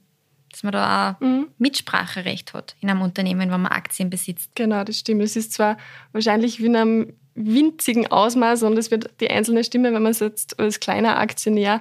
Dass 0.53 0.63
man 0.63 0.73
da 0.73 1.17
auch 1.17 1.21
mhm. 1.21 1.49
Mitspracherecht 1.59 2.55
hat 2.55 2.77
in 2.81 2.91
einem 2.91 3.03
Unternehmen, 3.03 3.51
wenn 3.51 3.61
man 3.61 3.73
Aktien 3.73 4.09
besitzt. 4.09 4.53
Genau, 4.55 4.85
das 4.85 4.99
stimmt. 4.99 5.23
Es 5.23 5.35
ist 5.35 5.53
zwar 5.53 5.79
wahrscheinlich 6.13 6.61
wie 6.61 6.67
in 6.67 6.77
einem 6.77 7.13
winzigen 7.35 8.07
Ausmaß 8.07 8.63
und 8.63 8.79
es 8.79 8.93
wird 8.93 9.11
die 9.21 9.31
einzelne 9.31 9.65
Stimme, 9.65 9.93
wenn 9.93 10.03
man 10.03 10.13
jetzt 10.13 10.61
als 10.61 10.79
kleiner 10.79 11.19
Aktionär 11.19 11.81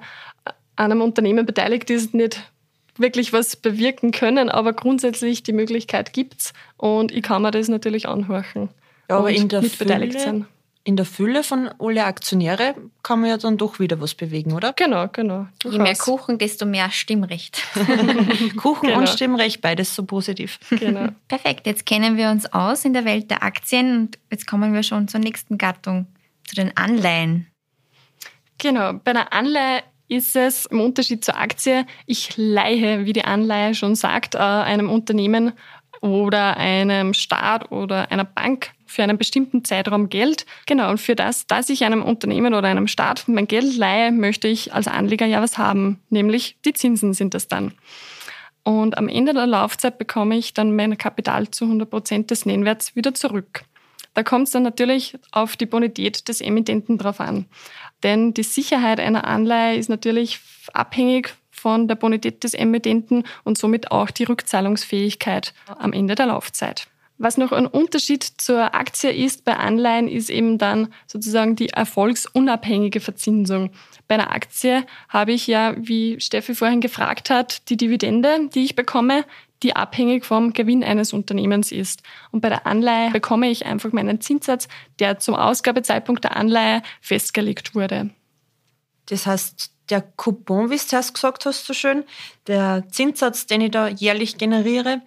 an 0.75 0.91
einem 0.91 1.01
Unternehmen 1.01 1.45
beteiligt 1.45 1.89
ist, 1.91 2.15
nicht 2.15 2.51
wirklich 3.01 3.33
was 3.33 3.55
bewirken 3.55 4.11
können, 4.11 4.49
aber 4.49 4.73
grundsätzlich 4.73 5.43
die 5.43 5.53
Möglichkeit 5.53 6.13
gibt's 6.13 6.53
und 6.77 7.11
ich 7.11 7.23
kann 7.23 7.41
mir 7.41 7.51
das 7.51 7.67
natürlich 7.67 8.07
anhorchen. 8.07 8.69
ja, 9.09 9.17
aber 9.17 9.31
in 9.31 9.49
der 9.49 9.61
mitbeteiligt 9.61 10.13
Fülle, 10.13 10.23
sind. 10.23 10.45
In 10.83 10.95
der 10.95 11.05
Fülle 11.05 11.43
von 11.43 11.69
alle 11.79 12.05
Aktionäre 12.05 12.73
kann 13.03 13.21
man 13.21 13.29
ja 13.29 13.37
dann 13.37 13.57
doch 13.57 13.79
wieder 13.79 14.01
was 14.01 14.15
bewegen, 14.15 14.53
oder? 14.53 14.73
Genau, 14.73 15.07
genau. 15.09 15.45
Je 15.63 15.77
mehr 15.77 15.95
Kuchen, 15.95 16.39
desto 16.39 16.65
mehr 16.65 16.89
Stimmrecht. 16.89 17.61
Kuchen 18.57 18.87
genau. 18.87 18.99
und 18.99 19.09
Stimmrecht, 19.09 19.61
beides 19.61 19.93
so 19.93 20.05
positiv. 20.05 20.59
Genau. 20.71 21.09
Perfekt, 21.27 21.67
jetzt 21.67 21.85
kennen 21.85 22.17
wir 22.17 22.31
uns 22.31 22.51
aus 22.51 22.83
in 22.83 22.93
der 22.93 23.05
Welt 23.05 23.29
der 23.29 23.43
Aktien 23.43 23.97
und 23.97 24.19
jetzt 24.31 24.47
kommen 24.47 24.73
wir 24.73 24.81
schon 24.81 25.07
zur 25.07 25.19
nächsten 25.19 25.59
Gattung, 25.59 26.07
zu 26.47 26.55
den 26.55 26.75
Anleihen. 26.75 27.45
Genau, 28.57 28.93
bei 28.93 29.11
einer 29.11 29.33
Anleihe 29.33 29.83
ist 30.11 30.35
es 30.35 30.65
im 30.65 30.81
Unterschied 30.81 31.23
zur 31.23 31.37
Aktie, 31.37 31.85
ich 32.05 32.35
leihe, 32.35 33.05
wie 33.05 33.13
die 33.13 33.23
Anleihe 33.23 33.73
schon 33.73 33.95
sagt, 33.95 34.35
äh, 34.35 34.39
einem 34.39 34.89
Unternehmen 34.89 35.53
oder 36.01 36.57
einem 36.57 37.13
Staat 37.13 37.71
oder 37.71 38.11
einer 38.11 38.25
Bank 38.25 38.71
für 38.85 39.03
einen 39.03 39.17
bestimmten 39.17 39.63
Zeitraum 39.63 40.09
Geld. 40.09 40.45
Genau, 40.65 40.89
und 40.89 40.99
für 40.99 41.15
das, 41.15 41.47
dass 41.47 41.69
ich 41.69 41.85
einem 41.85 42.03
Unternehmen 42.03 42.53
oder 42.53 42.67
einem 42.67 42.87
Staat 42.87 43.23
mein 43.27 43.47
Geld 43.47 43.77
leihe, 43.77 44.11
möchte 44.11 44.49
ich 44.49 44.73
als 44.73 44.87
Anleger 44.87 45.27
ja 45.27 45.41
was 45.41 45.57
haben, 45.57 46.01
nämlich 46.09 46.57
die 46.65 46.73
Zinsen 46.73 47.13
sind 47.13 47.33
das 47.33 47.47
dann. 47.47 47.73
Und 48.63 48.97
am 48.97 49.07
Ende 49.07 49.33
der 49.33 49.47
Laufzeit 49.47 49.97
bekomme 49.97 50.37
ich 50.37 50.53
dann 50.53 50.75
mein 50.75 50.97
Kapital 50.97 51.49
zu 51.49 51.65
100 51.65 51.89
Prozent 51.89 52.31
des 52.31 52.45
Nennwerts 52.45 52.97
wieder 52.97 53.13
zurück. 53.13 53.63
Da 54.13 54.23
kommt 54.23 54.47
es 54.47 54.51
dann 54.51 54.63
natürlich 54.63 55.17
auf 55.31 55.55
die 55.55 55.65
Bonität 55.65 56.27
des 56.27 56.41
Emittenten 56.41 56.97
drauf 56.97 57.19
an. 57.19 57.45
Denn 58.03 58.33
die 58.33 58.43
Sicherheit 58.43 58.99
einer 58.99 59.25
Anleihe 59.25 59.77
ist 59.77 59.89
natürlich 59.89 60.39
abhängig 60.73 61.33
von 61.51 61.87
der 61.87 61.95
Bonität 61.95 62.43
des 62.43 62.53
Emittenten 62.53 63.23
und 63.43 63.57
somit 63.57 63.91
auch 63.91 64.09
die 64.09 64.23
Rückzahlungsfähigkeit 64.23 65.53
am 65.77 65.93
Ende 65.93 66.15
der 66.15 66.25
Laufzeit. 66.25 66.87
Was 67.23 67.37
noch 67.37 67.51
ein 67.51 67.67
Unterschied 67.67 68.23
zur 68.23 68.73
Aktie 68.73 69.11
ist 69.11 69.45
bei 69.45 69.55
Anleihen, 69.55 70.07
ist 70.07 70.31
eben 70.31 70.57
dann 70.57 70.91
sozusagen 71.05 71.55
die 71.55 71.69
erfolgsunabhängige 71.69 72.99
Verzinsung. 72.99 73.69
Bei 74.07 74.15
einer 74.15 74.31
Aktie 74.31 74.83
habe 75.07 75.31
ich 75.31 75.45
ja, 75.45 75.75
wie 75.77 76.19
Steffi 76.19 76.55
vorhin 76.55 76.81
gefragt 76.81 77.29
hat, 77.29 77.69
die 77.69 77.77
Dividende, 77.77 78.49
die 78.51 78.63
ich 78.63 78.75
bekomme, 78.75 79.23
die 79.63 79.75
abhängig 79.75 80.25
vom 80.25 80.53
Gewinn 80.53 80.83
eines 80.83 81.13
Unternehmens 81.13 81.71
ist. 81.71 82.03
Und 82.31 82.41
bei 82.41 82.49
der 82.49 82.65
Anleihe 82.65 83.11
bekomme 83.11 83.49
ich 83.49 83.65
einfach 83.65 83.91
meinen 83.91 84.21
Zinssatz, 84.21 84.67
der 84.99 85.19
zum 85.19 85.35
Ausgabezeitpunkt 85.35 86.23
der 86.23 86.35
Anleihe 86.35 86.81
festgelegt 87.01 87.75
wurde. 87.75 88.09
Das 89.07 89.25
heißt, 89.25 89.71
der 89.89 90.01
Coupon, 90.01 90.69
wie 90.69 90.77
du 90.77 90.81
zuerst 90.81 91.13
gesagt 91.13 91.45
hast, 91.45 91.65
so 91.65 91.73
schön, 91.73 92.03
der 92.47 92.85
Zinssatz, 92.89 93.45
den 93.45 93.61
ich 93.61 93.71
da 93.71 93.87
jährlich 93.87 94.37
generiere, 94.37 95.01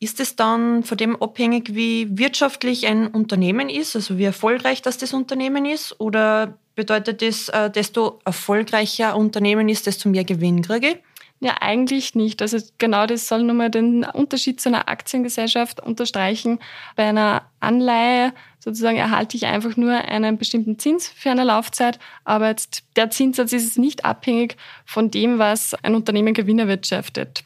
ist 0.00 0.20
es 0.20 0.36
dann 0.36 0.84
von 0.84 0.96
dem 0.96 1.20
abhängig, 1.20 1.74
wie 1.74 2.06
wirtschaftlich 2.16 2.86
ein 2.86 3.08
Unternehmen 3.08 3.68
ist, 3.68 3.96
also 3.96 4.16
wie 4.16 4.24
erfolgreich 4.24 4.80
das 4.82 4.98
das 4.98 5.12
Unternehmen 5.12 5.64
ist? 5.64 5.98
Oder 5.98 6.58
bedeutet 6.76 7.22
das, 7.22 7.48
äh, 7.48 7.70
desto 7.70 8.20
erfolgreicher 8.24 9.14
ein 9.14 9.20
Unternehmen 9.20 9.68
ist, 9.68 9.86
desto 9.86 10.08
mehr 10.08 10.24
Gewinn 10.24 10.62
kriege 10.62 10.90
ich? 10.90 10.98
Ja, 11.40 11.54
eigentlich 11.60 12.16
nicht. 12.16 12.42
Also 12.42 12.58
genau 12.78 13.06
das 13.06 13.28
soll 13.28 13.44
nochmal 13.44 13.70
den 13.70 14.04
Unterschied 14.04 14.60
zu 14.60 14.70
einer 14.70 14.88
Aktiengesellschaft 14.88 15.80
unterstreichen. 15.80 16.58
Bei 16.96 17.04
einer 17.04 17.42
Anleihe 17.60 18.32
sozusagen 18.58 18.96
erhalte 18.96 19.36
ich 19.36 19.46
einfach 19.46 19.76
nur 19.76 19.92
einen 19.92 20.36
bestimmten 20.36 20.80
Zins 20.80 21.06
für 21.06 21.30
eine 21.30 21.44
Laufzeit, 21.44 22.00
aber 22.24 22.48
jetzt 22.48 22.82
der 22.96 23.10
Zinssatz 23.10 23.52
ist 23.52 23.78
nicht 23.78 24.04
abhängig 24.04 24.56
von 24.84 25.12
dem, 25.12 25.38
was 25.38 25.74
ein 25.84 25.94
Unternehmen 25.94 26.34
Gewinn 26.34 26.58
erwirtschaftet. 26.58 27.44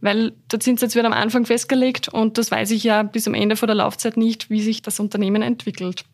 Weil 0.00 0.32
der 0.50 0.60
Zinssatz 0.60 0.94
wird 0.94 1.04
am 1.04 1.12
Anfang 1.12 1.44
festgelegt 1.44 2.08
und 2.08 2.38
das 2.38 2.50
weiß 2.50 2.70
ich 2.70 2.82
ja 2.82 3.02
bis 3.02 3.28
am 3.28 3.34
Ende 3.34 3.56
vor 3.56 3.66
der 3.66 3.76
Laufzeit 3.76 4.16
nicht, 4.16 4.48
wie 4.48 4.62
sich 4.62 4.80
das 4.80 4.98
Unternehmen 4.98 5.42
entwickelt. 5.42 6.06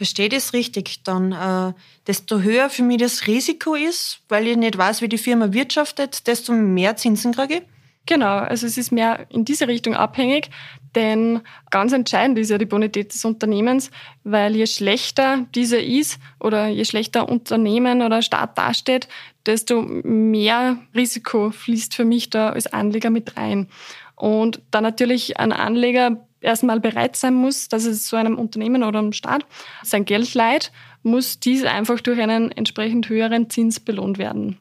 Verstehe 0.00 0.30
das 0.30 0.54
richtig? 0.54 1.02
Dann, 1.04 1.32
äh, 1.32 1.74
desto 2.06 2.40
höher 2.40 2.70
für 2.70 2.82
mich 2.82 2.96
das 2.96 3.26
Risiko 3.26 3.74
ist, 3.74 4.20
weil 4.30 4.46
ich 4.46 4.56
nicht 4.56 4.78
weiß, 4.78 5.02
wie 5.02 5.10
die 5.10 5.18
Firma 5.18 5.52
wirtschaftet, 5.52 6.26
desto 6.26 6.54
mehr 6.54 6.96
Zinsen 6.96 7.34
kriege 7.34 7.56
ich? 7.56 7.62
Genau, 8.06 8.38
also 8.38 8.66
es 8.66 8.78
ist 8.78 8.92
mehr 8.92 9.26
in 9.28 9.44
diese 9.44 9.68
Richtung 9.68 9.94
abhängig, 9.94 10.48
denn 10.94 11.42
ganz 11.68 11.92
entscheidend 11.92 12.38
ist 12.38 12.48
ja 12.48 12.56
die 12.56 12.64
Bonität 12.64 13.12
des 13.12 13.26
Unternehmens, 13.26 13.90
weil 14.24 14.56
je 14.56 14.66
schlechter 14.66 15.44
diese 15.54 15.78
ist 15.78 16.18
oder 16.38 16.68
je 16.68 16.86
schlechter 16.86 17.28
Unternehmen 17.28 18.00
oder 18.00 18.22
Staat 18.22 18.56
dasteht, 18.56 19.06
desto 19.44 19.82
mehr 19.82 20.78
Risiko 20.94 21.50
fließt 21.50 21.94
für 21.94 22.06
mich 22.06 22.30
da 22.30 22.48
als 22.48 22.66
Anleger 22.66 23.10
mit 23.10 23.36
rein. 23.36 23.68
Und 24.16 24.62
da 24.70 24.80
natürlich 24.80 25.38
ein 25.38 25.52
Anleger 25.52 26.26
erstmal 26.40 26.80
bereit 26.80 27.16
sein 27.16 27.34
muss, 27.34 27.68
dass 27.68 27.84
es 27.84 28.08
so 28.08 28.16
einem 28.16 28.38
Unternehmen 28.38 28.82
oder 28.82 28.98
einem 28.98 29.12
Staat 29.12 29.46
sein 29.82 30.04
Geld 30.04 30.34
leiht, 30.34 30.72
muss 31.02 31.40
dies 31.40 31.64
einfach 31.64 32.00
durch 32.00 32.20
einen 32.20 32.50
entsprechend 32.52 33.08
höheren 33.08 33.50
Zins 33.50 33.80
belohnt 33.80 34.18
werden. 34.18 34.58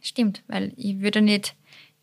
Stimmt, 0.00 0.42
weil 0.48 0.72
ich 0.76 1.00
würde 1.00 1.22
nicht 1.22 1.54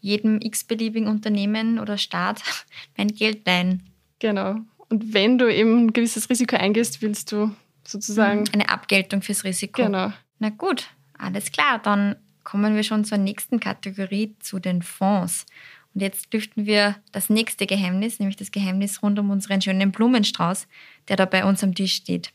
jedem 0.02 0.40
x-beliebigen 0.42 1.08
Unternehmen 1.08 1.80
oder 1.80 1.98
Staat 1.98 2.42
mein 2.98 3.10
Geld 3.10 3.46
leihen. 3.46 3.84
Genau. 4.20 4.58
Und 4.90 5.14
wenn 5.14 5.38
du 5.38 5.54
eben 5.54 5.86
ein 5.86 5.94
gewisses 5.94 6.30
Risiko 6.30 6.56
eingehst, 6.56 7.02
willst 7.02 7.32
du 7.32 7.54
sozusagen. 7.84 8.46
Eine 8.54 8.70
Abgeltung 8.70 9.22
fürs 9.22 9.44
Risiko. 9.44 9.84
Genau. 9.84 10.12
Na 10.40 10.50
gut, 10.50 10.88
alles 11.18 11.52
klar. 11.52 11.80
Dann 11.80 12.16
kommen 12.44 12.76
wir 12.76 12.84
schon 12.84 13.06
zur 13.06 13.18
nächsten 13.18 13.60
Kategorie, 13.60 14.36
zu 14.40 14.60
den 14.60 14.82
Fonds. 14.82 15.46
Und 15.94 16.02
jetzt 16.02 16.34
lüften 16.34 16.66
wir 16.66 16.96
das 17.12 17.30
nächste 17.30 17.66
Geheimnis, 17.66 18.20
nämlich 18.20 18.38
das 18.38 18.52
Geheimnis 18.52 19.02
rund 19.02 19.18
um 19.20 19.32
unseren 19.32 19.62
schönen 19.62 19.92
Blumenstrauß, 19.92 20.68
der 21.08 21.18
da 21.18 21.26
bei 21.26 21.44
uns 21.44 21.64
am 21.64 21.74
Tisch 21.74 21.96
steht. 21.96 22.32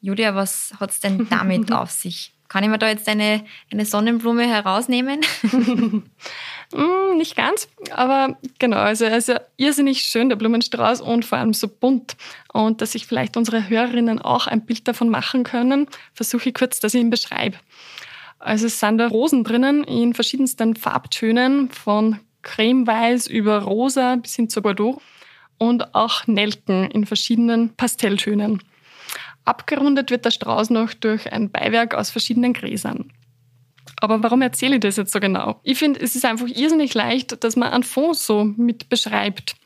Julia, 0.00 0.34
was 0.34 0.74
hat 0.78 0.90
es 0.90 1.00
denn 1.00 1.26
damit 1.30 1.72
auf 1.72 1.90
sich? 1.90 2.34
Kann 2.48 2.62
ich 2.62 2.68
mir 2.68 2.78
da 2.78 2.88
jetzt 2.88 3.08
eine, 3.08 3.42
eine 3.72 3.86
Sonnenblume 3.86 4.46
herausnehmen? 4.46 5.22
mm, 5.52 7.16
nicht 7.16 7.36
ganz, 7.36 7.68
aber 7.90 8.38
genau, 8.58 8.76
also 8.76 9.06
er 9.06 9.16
ist 9.16 9.28
ja 9.28 9.40
irrsinnig 9.56 10.02
schön, 10.02 10.28
der 10.28 10.36
Blumenstrauß 10.36 11.00
und 11.00 11.24
vor 11.24 11.38
allem 11.38 11.54
so 11.54 11.68
bunt. 11.68 12.16
Und 12.52 12.82
dass 12.82 12.92
sich 12.92 13.06
vielleicht 13.06 13.38
unsere 13.38 13.68
Hörerinnen 13.68 14.20
auch 14.20 14.46
ein 14.46 14.66
Bild 14.66 14.86
davon 14.86 15.08
machen 15.08 15.42
können, 15.42 15.88
versuche 16.12 16.50
ich 16.50 16.54
kurz, 16.54 16.80
dass 16.80 16.92
ich 16.92 17.00
ihn 17.00 17.10
beschreibe. 17.10 17.56
Also 18.38 18.66
es 18.66 18.78
sind 18.78 18.98
da 18.98 19.08
Rosen 19.08 19.42
drinnen 19.42 19.82
in 19.84 20.12
verschiedensten 20.12 20.76
Farbtönen, 20.76 21.70
von 21.70 22.20
cremeweiß 22.44 23.26
über 23.26 23.62
rosa 23.62 24.16
bis 24.16 24.36
hin 24.36 24.48
zu 24.48 24.62
Bordeaux 24.62 25.00
und 25.58 25.94
auch 25.94 26.26
Nelken 26.26 26.90
in 26.90 27.06
verschiedenen 27.06 27.74
Pastelltönen. 27.74 28.62
Abgerundet 29.44 30.10
wird 30.10 30.24
der 30.24 30.30
Strauß 30.30 30.70
noch 30.70 30.94
durch 30.94 31.32
ein 31.32 31.50
Beiwerk 31.50 31.94
aus 31.94 32.10
verschiedenen 32.10 32.52
Gräsern. 32.52 33.12
Aber 34.00 34.22
warum 34.22 34.42
erzähle 34.42 34.76
ich 34.76 34.80
das 34.80 34.96
jetzt 34.96 35.12
so 35.12 35.20
genau? 35.20 35.60
Ich 35.62 35.78
finde, 35.78 36.00
es 36.00 36.16
ist 36.16 36.24
einfach 36.24 36.46
irrsinnig 36.46 36.94
leicht, 36.94 37.42
dass 37.44 37.56
man 37.56 37.72
einen 37.72 37.82
Fonds 37.82 38.26
so 38.26 38.44
mit 38.44 38.88
beschreibt. 38.88 39.56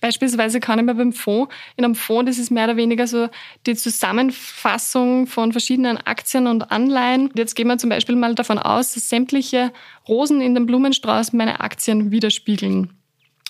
Beispielsweise 0.00 0.60
kann 0.60 0.78
ich 0.78 0.84
mir 0.84 0.94
beim 0.94 1.12
Fonds, 1.12 1.52
in 1.76 1.84
einem 1.84 1.94
Fonds, 1.94 2.30
das 2.30 2.38
ist 2.38 2.50
mehr 2.50 2.64
oder 2.64 2.76
weniger 2.76 3.06
so 3.06 3.28
die 3.66 3.74
Zusammenfassung 3.74 5.26
von 5.26 5.52
verschiedenen 5.52 5.98
Aktien 5.98 6.46
und 6.46 6.70
Anleihen. 6.70 7.30
Jetzt 7.34 7.54
gehen 7.54 7.68
wir 7.68 7.78
zum 7.78 7.90
Beispiel 7.90 8.16
mal 8.16 8.34
davon 8.34 8.58
aus, 8.58 8.94
dass 8.94 9.08
sämtliche 9.08 9.72
Rosen 10.08 10.40
in 10.40 10.54
dem 10.54 10.66
Blumenstrauß 10.66 11.32
meine 11.32 11.60
Aktien 11.60 12.10
widerspiegeln 12.10 12.90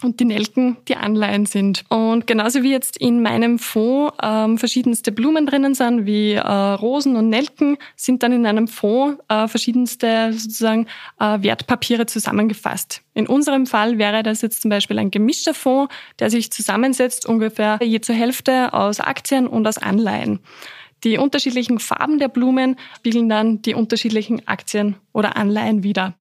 und 0.03 0.21
die 0.21 0.25
Nelken 0.25 0.77
die 0.89 0.97
Anleihen 0.97 1.47
sind. 1.47 1.85
Und 1.89 2.27
genauso 2.27 2.63
wie 2.63 2.73
jetzt 2.73 2.97
in 2.97 3.23
meinem 3.23 3.59
Fonds 3.59 4.15
ähm, 4.23 4.59
verschiedenste 4.59 5.13
Blumen 5.13 5.47
drinnen 5.47 5.75
sind, 5.75 6.07
wie 6.07 6.33
äh, 6.33 6.41
Rosen 6.41 7.17
und 7.17 7.29
Nelken, 7.29 7.79
sind 7.97 8.23
dann 8.23 8.33
in 8.33 8.47
einem 8.47 8.69
Fonds 8.69 9.23
äh, 9.29 9.49
verschiedenste 9.49 10.33
sozusagen 10.33 10.87
äh, 11.21 11.39
Wertpapiere 11.43 12.07
zusammengefasst. 12.07 13.03
In 13.15 13.27
unserem 13.27 13.67
Fall 13.67 13.99
wäre 13.99 14.23
das 14.23 14.43
jetzt 14.43 14.63
zum 14.63 14.69
Beispiel 14.69 14.99
ein 14.99 15.11
gemischter 15.11 15.55
Fonds, 15.55 15.95
der 16.19 16.31
sich 16.31 16.51
zusammensetzt 16.51 17.27
ungefähr 17.27 17.79
je 17.83 18.01
zur 18.01 18.15
Hälfte 18.15 18.73
aus 18.73 19.01
Aktien 19.01 19.47
und 19.47 19.67
aus 19.67 19.79
Anleihen. 19.79 20.41
Die 21.05 21.19
unterschiedlichen 21.19 21.79
Farben 21.79 22.19
der 22.19 22.29
Blumen 22.29 22.77
spiegeln 22.97 23.29
dann 23.29 23.61
die 23.61 23.75
unterschiedlichen 23.75 24.49
Aktien 24.49 24.97
oder 25.13 25.37
Anleihen 25.37 25.83
wider. 25.83 26.15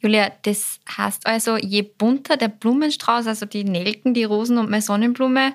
Julia, 0.00 0.32
das 0.42 0.80
heißt 0.96 1.26
also, 1.26 1.56
je 1.56 1.82
bunter 1.82 2.36
der 2.36 2.48
Blumenstrauß, 2.48 3.26
also 3.26 3.46
die 3.46 3.64
Nelken, 3.64 4.14
die 4.14 4.24
Rosen 4.24 4.58
und 4.58 4.70
meine 4.70 4.82
Sonnenblume, 4.82 5.54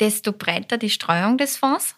desto 0.00 0.32
breiter 0.32 0.76
die 0.76 0.90
Streuung 0.90 1.38
des 1.38 1.56
Fonds? 1.56 1.94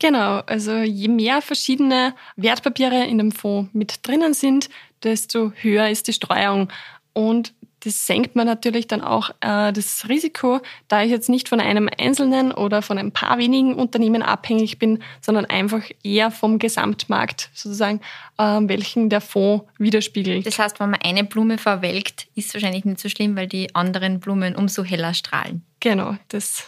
Genau, 0.00 0.40
also 0.46 0.76
je 0.78 1.08
mehr 1.08 1.42
verschiedene 1.42 2.14
Wertpapiere 2.36 3.04
in 3.04 3.18
dem 3.18 3.32
Fonds 3.32 3.70
mit 3.72 4.06
drinnen 4.06 4.34
sind, 4.34 4.68
desto 5.02 5.52
höher 5.56 5.88
ist 5.88 6.08
die 6.08 6.12
Streuung. 6.12 6.68
Und 7.12 7.52
das 7.80 8.06
senkt 8.06 8.34
man 8.34 8.46
natürlich 8.46 8.86
dann 8.86 9.02
auch 9.02 9.30
äh, 9.40 9.72
das 9.72 10.08
Risiko, 10.08 10.60
da 10.88 11.02
ich 11.02 11.10
jetzt 11.10 11.28
nicht 11.28 11.48
von 11.48 11.60
einem 11.60 11.88
einzelnen 11.98 12.52
oder 12.52 12.82
von 12.82 12.98
ein 12.98 13.12
paar 13.12 13.38
wenigen 13.38 13.74
Unternehmen 13.74 14.22
abhängig 14.22 14.78
bin, 14.78 15.02
sondern 15.20 15.44
einfach 15.46 15.82
eher 16.02 16.30
vom 16.30 16.58
Gesamtmarkt 16.58 17.50
sozusagen, 17.54 18.00
äh, 18.38 18.60
welchen 18.62 19.10
der 19.10 19.20
Fonds 19.20 19.64
widerspiegelt. 19.78 20.46
Das 20.46 20.58
heißt, 20.58 20.80
wenn 20.80 20.90
man 20.90 21.00
eine 21.02 21.24
Blume 21.24 21.58
verwelkt, 21.58 22.26
ist 22.34 22.48
es 22.48 22.54
wahrscheinlich 22.54 22.84
nicht 22.84 23.00
so 23.00 23.08
schlimm, 23.08 23.36
weil 23.36 23.46
die 23.46 23.74
anderen 23.74 24.20
Blumen 24.20 24.56
umso 24.56 24.82
heller 24.84 25.14
strahlen. 25.14 25.62
Genau, 25.80 26.16
das 26.28 26.66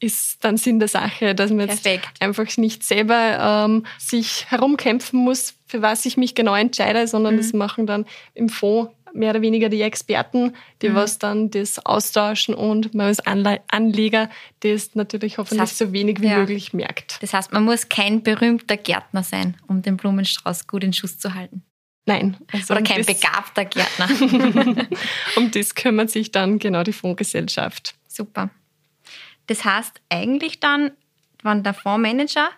ist 0.00 0.44
dann 0.44 0.56
Sinn 0.56 0.78
der 0.80 0.88
Sache, 0.88 1.34
dass 1.34 1.50
man 1.50 1.68
jetzt 1.68 1.84
Perfekt. 1.84 2.20
einfach 2.20 2.56
nicht 2.56 2.82
selber 2.82 3.66
ähm, 3.66 3.86
sich 3.98 4.50
herumkämpfen 4.50 5.20
muss, 5.20 5.54
für 5.66 5.82
was 5.82 6.04
ich 6.04 6.16
mich 6.16 6.34
genau 6.34 6.54
entscheide, 6.54 7.06
sondern 7.06 7.36
das 7.36 7.52
machen 7.52 7.86
dann 7.86 8.04
im 8.34 8.48
Fonds 8.48 8.92
mehr 9.14 9.30
oder 9.30 9.42
weniger 9.42 9.68
die 9.68 9.82
Experten, 9.82 10.54
die 10.80 10.94
was 10.94 11.18
dann 11.18 11.50
das 11.50 11.84
austauschen 11.84 12.54
und 12.54 12.94
man 12.94 13.06
als 13.06 13.20
Anle 13.20 13.60
Anleger 13.68 14.30
das 14.60 14.94
natürlich 14.94 15.38
hoffentlich 15.38 15.60
heißt, 15.60 15.78
so 15.78 15.92
wenig 15.92 16.20
wie 16.20 16.28
ja. 16.28 16.38
möglich 16.38 16.72
merkt. 16.72 17.22
Das 17.22 17.34
heißt, 17.34 17.52
man 17.52 17.64
muss 17.64 17.88
kein 17.88 18.22
berühmter 18.22 18.76
Gärtner 18.76 19.22
sein, 19.22 19.56
um 19.66 19.82
den 19.82 19.96
Blumenstrauß 19.96 20.66
gut 20.66 20.84
in 20.84 20.92
Schuss 20.92 21.18
zu 21.18 21.34
halten. 21.34 21.62
Nein. 22.06 22.36
Also 22.52 22.74
Oder 22.74 22.80
um 22.80 22.86
kein 22.86 23.04
das, 23.04 23.06
begabter 23.06 23.64
Gärtner. 23.64 24.08
um 25.36 25.50
das 25.50 25.74
kümmert 25.74 26.10
sich 26.10 26.32
dann 26.32 26.58
genau 26.58 26.82
die 26.82 26.92
Fondsgesellschaft. 26.92 27.94
Super. 28.08 28.50
Das 29.46 29.64
heißt 29.64 30.00
eigentlich 30.08 30.60
dann, 30.60 30.92
wenn 31.42 31.62
der 31.62 31.74
Fondsmanager 31.74 32.50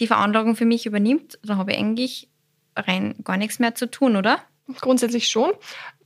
die 0.00 0.06
Veranlagung 0.06 0.54
für 0.54 0.64
mich 0.64 0.86
übernimmt, 0.86 1.38
dann 1.42 1.58
habe 1.58 1.72
ich 1.72 1.78
eigentlich 1.78 2.28
rein 2.76 3.16
gar 3.24 3.36
nichts 3.36 3.58
mehr 3.58 3.74
zu 3.74 3.90
tun, 3.90 4.16
oder? 4.16 4.40
Grundsätzlich 4.80 5.28
schon, 5.28 5.52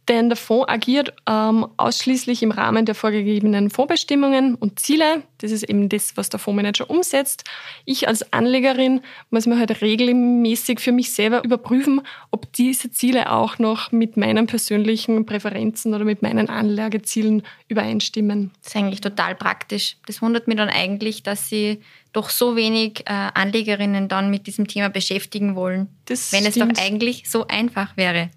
denn 0.09 0.29
der 0.29 0.37
Fonds 0.37 0.69
agiert 0.69 1.15
ähm, 1.29 1.67
ausschließlich 1.77 2.43
im 2.43 2.51
Rahmen 2.51 2.85
der 2.87 2.95
vorgegebenen 2.97 3.71
Fondsbestimmungen 3.71 4.57
und 4.57 4.81
Ziele. 4.81 5.23
Das 5.39 5.53
ist 5.53 5.63
eben 5.63 5.89
das, 5.89 6.17
was 6.17 6.29
der 6.29 6.41
Fondsmanager 6.41 6.91
umsetzt. 6.91 7.45
Ich 7.85 8.09
als 8.09 8.33
Anlegerin 8.33 9.01
muss 9.31 9.47
mir 9.47 9.59
halt 9.59 9.81
regelmäßig 9.81 10.81
für 10.81 10.91
mich 10.93 11.13
selber 11.13 11.45
überprüfen, 11.45 12.01
ob 12.33 12.53
diese 12.53 12.91
Ziele 12.91 13.31
auch 13.31 13.59
noch 13.59 13.93
mit 13.93 14.17
meinen 14.17 14.47
persönlichen 14.49 15.25
Präferenzen 15.25 15.95
oder 15.95 16.05
mit 16.05 16.21
meinen 16.21 16.49
Anlagezielen 16.49 17.45
übereinstimmen. 17.69 18.51
Das 18.63 18.75
ist 18.75 18.77
eigentlich 18.77 19.01
total 19.01 19.37
praktisch. 19.37 19.97
Das 20.07 20.21
wundert 20.21 20.49
mich 20.49 20.57
dann 20.57 20.69
eigentlich, 20.69 21.23
dass 21.23 21.49
sie 21.49 21.81
doch 22.13 22.29
so 22.29 22.57
wenig 22.57 23.01
äh, 23.07 23.13
Anlegerinnen 23.35 24.09
dann 24.09 24.31
mit 24.31 24.47
diesem 24.47 24.67
Thema 24.69 24.89
beschäftigen 24.91 25.55
wollen, 25.55 25.89
Das 26.07 26.33
wenn 26.33 26.45
es 26.45 26.55
stimmt. 26.57 26.77
doch 26.77 26.83
eigentlich 26.85 27.31
so 27.31 27.47
einfach 27.47 27.97
wäre. 27.97 28.31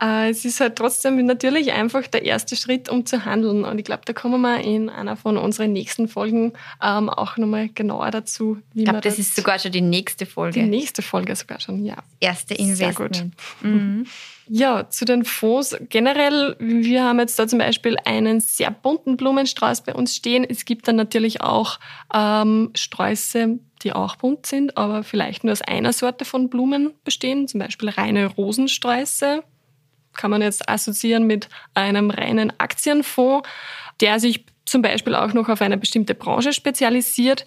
Äh, 0.00 0.30
es 0.30 0.44
ist 0.44 0.60
halt 0.60 0.76
trotzdem 0.76 1.24
natürlich 1.24 1.72
einfach 1.72 2.06
der 2.06 2.24
erste 2.24 2.56
Schritt, 2.56 2.88
um 2.88 3.06
zu 3.06 3.24
handeln. 3.24 3.64
Und 3.64 3.78
ich 3.78 3.84
glaube, 3.84 4.02
da 4.04 4.12
kommen 4.12 4.40
wir 4.40 4.60
in 4.60 4.88
einer 4.88 5.16
von 5.16 5.36
unseren 5.36 5.72
nächsten 5.72 6.08
Folgen 6.08 6.52
ähm, 6.82 7.08
auch 7.08 7.36
nochmal 7.36 7.68
genauer 7.68 8.10
dazu, 8.10 8.58
wie 8.72 8.80
Ich 8.80 8.84
glaube, 8.84 9.00
das 9.00 9.18
ist 9.18 9.36
sogar 9.36 9.58
schon 9.58 9.72
die 9.72 9.80
nächste 9.80 10.24
die 10.24 10.30
Folge. 10.30 10.62
nächste 10.64 11.02
Folge 11.02 11.36
sogar 11.36 11.60
schon, 11.60 11.84
ja. 11.84 11.96
Erste 12.20 12.54
Sehr 12.56 12.92
gut. 12.92 13.06
Investment. 13.06 13.34
Mhm. 13.62 14.06
Ja, 14.46 14.90
zu 14.90 15.04
den 15.04 15.24
Fonds 15.24 15.76
generell. 15.88 16.56
Wir 16.58 17.04
haben 17.04 17.18
jetzt 17.18 17.38
da 17.38 17.48
zum 17.48 17.58
Beispiel 17.58 17.96
einen 18.04 18.40
sehr 18.40 18.70
bunten 18.70 19.16
Blumenstrauß 19.16 19.82
bei 19.82 19.94
uns 19.94 20.14
stehen. 20.14 20.44
Es 20.44 20.64
gibt 20.64 20.86
dann 20.86 20.96
natürlich 20.96 21.40
auch 21.40 21.78
ähm, 22.12 22.70
Sträuße, 22.74 23.58
die 23.82 23.92
auch 23.92 24.16
bunt 24.16 24.46
sind, 24.46 24.76
aber 24.76 25.02
vielleicht 25.02 25.44
nur 25.44 25.52
aus 25.52 25.62
einer 25.62 25.92
Sorte 25.92 26.24
von 26.24 26.50
Blumen 26.50 26.92
bestehen. 27.04 27.48
Zum 27.48 27.60
Beispiel 27.60 27.88
reine 27.88 28.26
Rosensträuße. 28.26 29.42
Kann 30.14 30.30
man 30.30 30.42
jetzt 30.42 30.68
assoziieren 30.68 31.26
mit 31.26 31.48
einem 31.74 32.10
reinen 32.10 32.52
Aktienfonds, 32.58 33.48
der 34.00 34.20
sich 34.20 34.46
zum 34.64 34.82
Beispiel 34.82 35.14
auch 35.14 35.32
noch 35.32 35.48
auf 35.48 35.60
eine 35.60 35.76
bestimmte 35.76 36.14
Branche 36.14 36.52
spezialisiert. 36.52 37.46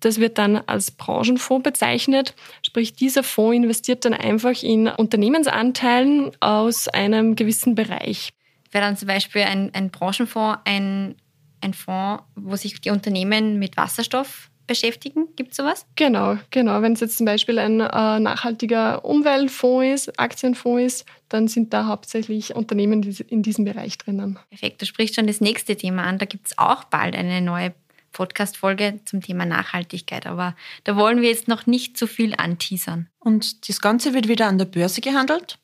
Das 0.00 0.20
wird 0.20 0.38
dann 0.38 0.56
als 0.56 0.92
Branchenfonds 0.92 1.64
bezeichnet. 1.64 2.34
Sprich, 2.62 2.94
dieser 2.94 3.22
Fonds 3.22 3.56
investiert 3.56 4.04
dann 4.04 4.14
einfach 4.14 4.62
in 4.62 4.86
Unternehmensanteilen 4.86 6.30
aus 6.40 6.88
einem 6.88 7.34
gewissen 7.34 7.74
Bereich. 7.74 8.30
Wäre 8.70 8.84
dann 8.84 8.96
zum 8.96 9.08
Beispiel 9.08 9.42
ein, 9.42 9.74
ein 9.74 9.90
Branchenfonds 9.90 10.60
ein, 10.64 11.16
ein 11.60 11.74
Fonds, 11.74 12.22
wo 12.36 12.54
sich 12.54 12.80
die 12.80 12.90
Unternehmen 12.90 13.58
mit 13.58 13.76
Wasserstoff 13.76 14.47
beschäftigen? 14.68 15.26
Gibt 15.34 15.50
es 15.50 15.56
sowas? 15.56 15.84
Genau, 15.96 16.36
genau. 16.50 16.80
Wenn 16.82 16.92
es 16.92 17.00
jetzt 17.00 17.16
zum 17.16 17.26
Beispiel 17.26 17.58
ein 17.58 17.80
äh, 17.80 18.20
nachhaltiger 18.20 19.04
Umweltfonds 19.04 20.06
ist, 20.06 20.20
Aktienfonds 20.20 20.82
ist, 20.82 21.06
dann 21.28 21.48
sind 21.48 21.72
da 21.72 21.86
hauptsächlich 21.86 22.54
Unternehmen 22.54 23.02
die 23.02 23.16
in 23.28 23.42
diesem 23.42 23.64
Bereich 23.64 23.98
drinnen. 23.98 24.38
Perfekt, 24.50 24.80
du 24.80 24.86
sprichst 24.86 25.16
schon 25.16 25.26
das 25.26 25.40
nächste 25.40 25.74
Thema 25.74 26.04
an. 26.04 26.18
Da 26.18 26.26
gibt 26.26 26.46
es 26.46 26.58
auch 26.58 26.84
bald 26.84 27.16
eine 27.16 27.40
neue 27.40 27.74
Podcast-Folge 28.12 29.00
zum 29.04 29.20
Thema 29.20 29.44
Nachhaltigkeit. 29.44 30.26
Aber 30.26 30.54
da 30.84 30.96
wollen 30.96 31.20
wir 31.20 31.28
jetzt 31.28 31.48
noch 31.48 31.66
nicht 31.66 31.96
zu 31.96 32.06
viel 32.06 32.34
anteasern. 32.36 33.08
Und 33.18 33.68
das 33.68 33.80
Ganze 33.80 34.14
wird 34.14 34.28
wieder 34.28 34.46
an 34.46 34.58
der 34.58 34.64
Börse 34.64 35.00
gehandelt, 35.00 35.58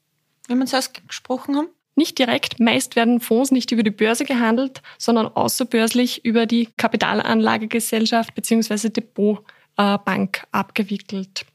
wie 0.48 0.54
wir 0.54 0.64
es 0.64 0.72
erst 0.72 1.06
gesprochen 1.06 1.56
haben. 1.56 1.68
Nicht 1.96 2.18
direkt, 2.18 2.58
meist 2.58 2.96
werden 2.96 3.20
Fonds 3.20 3.50
nicht 3.50 3.70
über 3.70 3.82
die 3.82 3.90
Börse 3.90 4.24
gehandelt, 4.24 4.82
sondern 4.98 5.28
außerbörslich 5.28 6.24
über 6.24 6.46
die 6.46 6.68
Kapitalanlagegesellschaft 6.76 8.34
bzw. 8.34 8.88
Depotbank 8.88 10.44
abgewickelt. 10.50 11.46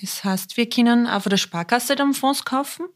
Das 0.00 0.24
heißt, 0.24 0.56
wir 0.56 0.68
können 0.68 1.06
auch 1.06 1.22
von 1.22 1.30
der 1.30 1.36
Sparkasse 1.36 1.94
dann 1.94 2.12
Fonds 2.12 2.44
kaufen. 2.44 2.86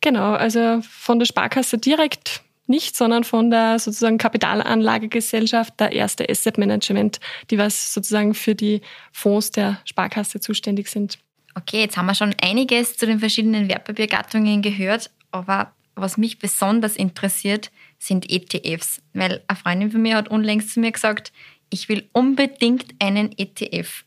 Genau, 0.00 0.32
also 0.32 0.80
von 0.82 1.18
der 1.18 1.26
Sparkasse 1.26 1.78
direkt 1.78 2.42
nicht, 2.66 2.96
sondern 2.96 3.24
von 3.24 3.50
der 3.50 3.78
sozusagen 3.78 4.18
Kapitalanlagegesellschaft, 4.18 5.80
der 5.80 5.92
erste 5.92 6.28
Asset 6.28 6.58
Management, 6.58 7.18
die 7.50 7.58
was 7.58 7.94
sozusagen 7.94 8.34
für 8.34 8.54
die 8.54 8.82
Fonds 9.12 9.50
der 9.50 9.80
Sparkasse 9.84 10.40
zuständig 10.40 10.88
sind. 10.88 11.18
Okay, 11.54 11.80
jetzt 11.80 11.96
haben 11.96 12.06
wir 12.06 12.14
schon 12.14 12.34
einiges 12.40 12.96
zu 12.96 13.06
den 13.06 13.18
verschiedenen 13.18 13.68
Wertpapiergattungen 13.68 14.62
gehört, 14.62 15.10
aber 15.30 15.72
was 15.94 16.16
mich 16.16 16.38
besonders 16.38 16.96
interessiert, 16.96 17.70
sind 17.98 18.30
ETFs. 18.30 19.02
Weil 19.12 19.42
eine 19.48 19.58
Freundin 19.58 19.90
von 19.90 20.02
mir 20.02 20.16
hat 20.16 20.28
unlängst 20.28 20.72
zu 20.72 20.80
mir 20.80 20.92
gesagt, 20.92 21.32
ich 21.70 21.88
will 21.88 22.08
unbedingt 22.12 22.94
einen 23.00 23.36
ETF. 23.36 24.04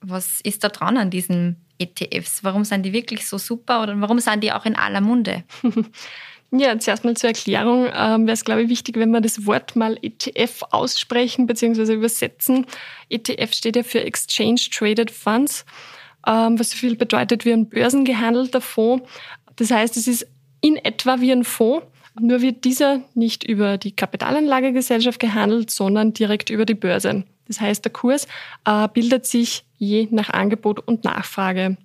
Was 0.00 0.40
ist 0.42 0.64
da 0.64 0.68
dran 0.68 0.96
an 0.96 1.10
diesen 1.10 1.56
ETFs? 1.78 2.44
Warum 2.44 2.64
sind 2.64 2.84
die 2.84 2.92
wirklich 2.92 3.26
so 3.26 3.38
super 3.38 3.82
oder 3.82 4.00
warum 4.00 4.18
sind 4.18 4.42
die 4.42 4.52
auch 4.52 4.64
in 4.64 4.76
aller 4.76 5.00
Munde? 5.00 5.44
Ja, 6.54 6.78
zuerst 6.78 7.02
mal 7.02 7.16
zur 7.16 7.30
Erklärung 7.30 7.86
ähm, 7.94 8.26
wäre 8.26 8.34
es, 8.34 8.44
glaube 8.44 8.62
ich, 8.62 8.68
wichtig, 8.68 8.98
wenn 8.98 9.10
wir 9.10 9.22
das 9.22 9.46
Wort 9.46 9.74
mal 9.74 9.98
ETF 10.02 10.64
aussprechen 10.70 11.46
bzw. 11.46 11.94
übersetzen. 11.94 12.66
ETF 13.08 13.54
steht 13.54 13.76
ja 13.76 13.82
für 13.82 14.04
Exchange 14.04 14.60
Traded 14.70 15.10
Funds, 15.10 15.64
ähm, 16.26 16.58
was 16.58 16.68
so 16.68 16.76
viel 16.76 16.94
bedeutet 16.94 17.46
wie 17.46 17.54
ein 17.54 17.70
börsengehandelter 17.70 18.60
Fonds. 18.60 19.08
Das 19.56 19.70
heißt, 19.70 19.96
es 19.96 20.06
ist 20.06 20.26
in 20.62 20.76
etwa 20.76 21.20
wie 21.20 21.32
ein 21.32 21.44
Fonds, 21.44 21.86
nur 22.18 22.40
wird 22.40 22.64
dieser 22.64 23.02
nicht 23.14 23.44
über 23.44 23.76
die 23.76 23.94
Kapitalanlagegesellschaft 23.94 25.18
gehandelt, 25.20 25.70
sondern 25.70 26.14
direkt 26.14 26.48
über 26.50 26.64
die 26.64 26.74
Börse. 26.74 27.24
Das 27.48 27.60
heißt, 27.60 27.84
der 27.84 27.92
Kurs 27.92 28.26
äh, 28.64 28.88
bildet 28.88 29.26
sich 29.26 29.64
je 29.76 30.08
nach 30.10 30.30
Angebot 30.30 30.86
und 30.86 31.04
Nachfrage. 31.04 31.76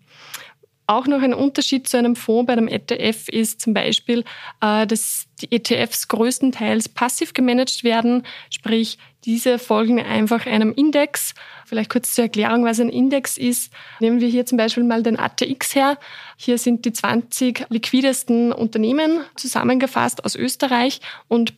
Auch 0.86 1.08
noch 1.08 1.22
ein 1.22 1.34
Unterschied 1.34 1.88
zu 1.88 1.98
einem 1.98 2.16
Fonds 2.16 2.48
bei 2.48 2.54
einem 2.54 2.70
ETF 2.70 3.28
ist 3.28 3.60
zum 3.60 3.74
Beispiel, 3.74 4.24
äh, 4.62 4.88
dass 4.88 5.26
die 5.42 5.52
ETFs 5.52 6.08
größtenteils 6.08 6.90
passiv 6.90 7.34
gemanagt 7.34 7.84
werden, 7.84 8.24
sprich 8.50 8.98
diese 9.28 9.60
folgen 9.60 10.00
einfach 10.00 10.46
einem 10.46 10.72
Index. 10.74 11.36
Vielleicht 11.66 11.90
kurz 11.92 12.16
zur 12.16 12.24
Erklärung, 12.24 12.64
was 12.64 12.80
ein 12.80 12.88
Index 12.88 13.38
ist. 13.38 13.74
Nehmen 14.00 14.22
wir 14.22 14.30
hier 14.30 14.46
zum 14.46 14.58
Beispiel 14.58 14.86
mal 14.86 15.04
den 15.04 15.20
ATX 15.20 15.76
her. 15.76 16.00
Hier 16.38 16.58
sind 16.58 16.86
die 16.86 16.94
20 16.94 17.66
liquidesten 17.68 18.54
Unternehmen 18.54 19.20
zusammengefasst 19.36 20.24
aus 20.24 20.36
Österreich 20.36 21.02
und 21.28 21.54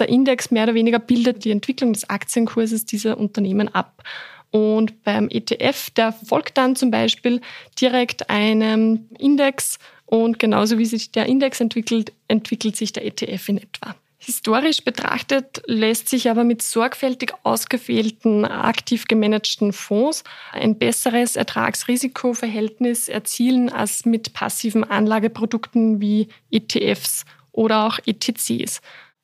der 0.00 0.08
Index 0.08 0.50
mehr 0.50 0.64
oder 0.64 0.74
weniger 0.74 0.98
bildet 0.98 1.44
die 1.44 1.52
Entwicklung 1.52 1.92
des 1.92 2.10
Aktienkurses 2.10 2.86
dieser 2.86 3.16
Unternehmen 3.18 3.72
ab. 3.72 4.02
Und 4.50 5.04
beim 5.04 5.28
ETF, 5.30 5.90
der 5.90 6.12
folgt 6.12 6.58
dann 6.58 6.74
zum 6.74 6.90
Beispiel 6.90 7.40
direkt 7.80 8.30
einem 8.30 9.08
Index 9.16 9.78
und 10.06 10.40
genauso 10.40 10.76
wie 10.76 10.86
sich 10.86 11.12
der 11.12 11.26
Index 11.26 11.60
entwickelt, 11.60 12.12
entwickelt 12.26 12.76
sich 12.76 12.92
der 12.92 13.06
ETF 13.06 13.48
in 13.48 13.58
etwa. 13.58 13.94
Historisch 14.24 14.84
betrachtet 14.84 15.62
lässt 15.66 16.08
sich 16.08 16.30
aber 16.30 16.44
mit 16.44 16.62
sorgfältig 16.62 17.34
ausgewählten, 17.42 18.44
aktiv 18.44 19.06
gemanagten 19.06 19.72
Fonds 19.72 20.22
ein 20.52 20.78
besseres 20.78 21.34
Ertragsrisikoverhältnis 21.34 23.08
erzielen 23.08 23.68
als 23.68 24.04
mit 24.04 24.32
passiven 24.32 24.84
Anlageprodukten 24.84 26.00
wie 26.00 26.28
ETFs 26.52 27.24
oder 27.50 27.84
auch 27.84 27.98
ETCs. 28.06 28.80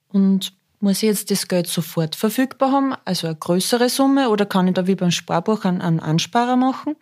Und 0.08 0.52
muss 0.80 0.96
ich 0.96 1.08
jetzt 1.08 1.30
das 1.30 1.46
Geld 1.46 1.68
sofort 1.68 2.16
verfügbar 2.16 2.72
haben, 2.72 2.94
also 3.04 3.28
eine 3.28 3.36
größere 3.36 3.88
Summe, 3.88 4.30
oder 4.30 4.46
kann 4.46 4.66
ich 4.66 4.74
da 4.74 4.88
wie 4.88 4.96
beim 4.96 5.12
Sparbuch 5.12 5.64
einen, 5.64 5.80
einen 5.80 6.00
Ansparer 6.00 6.56
machen? 6.56 6.96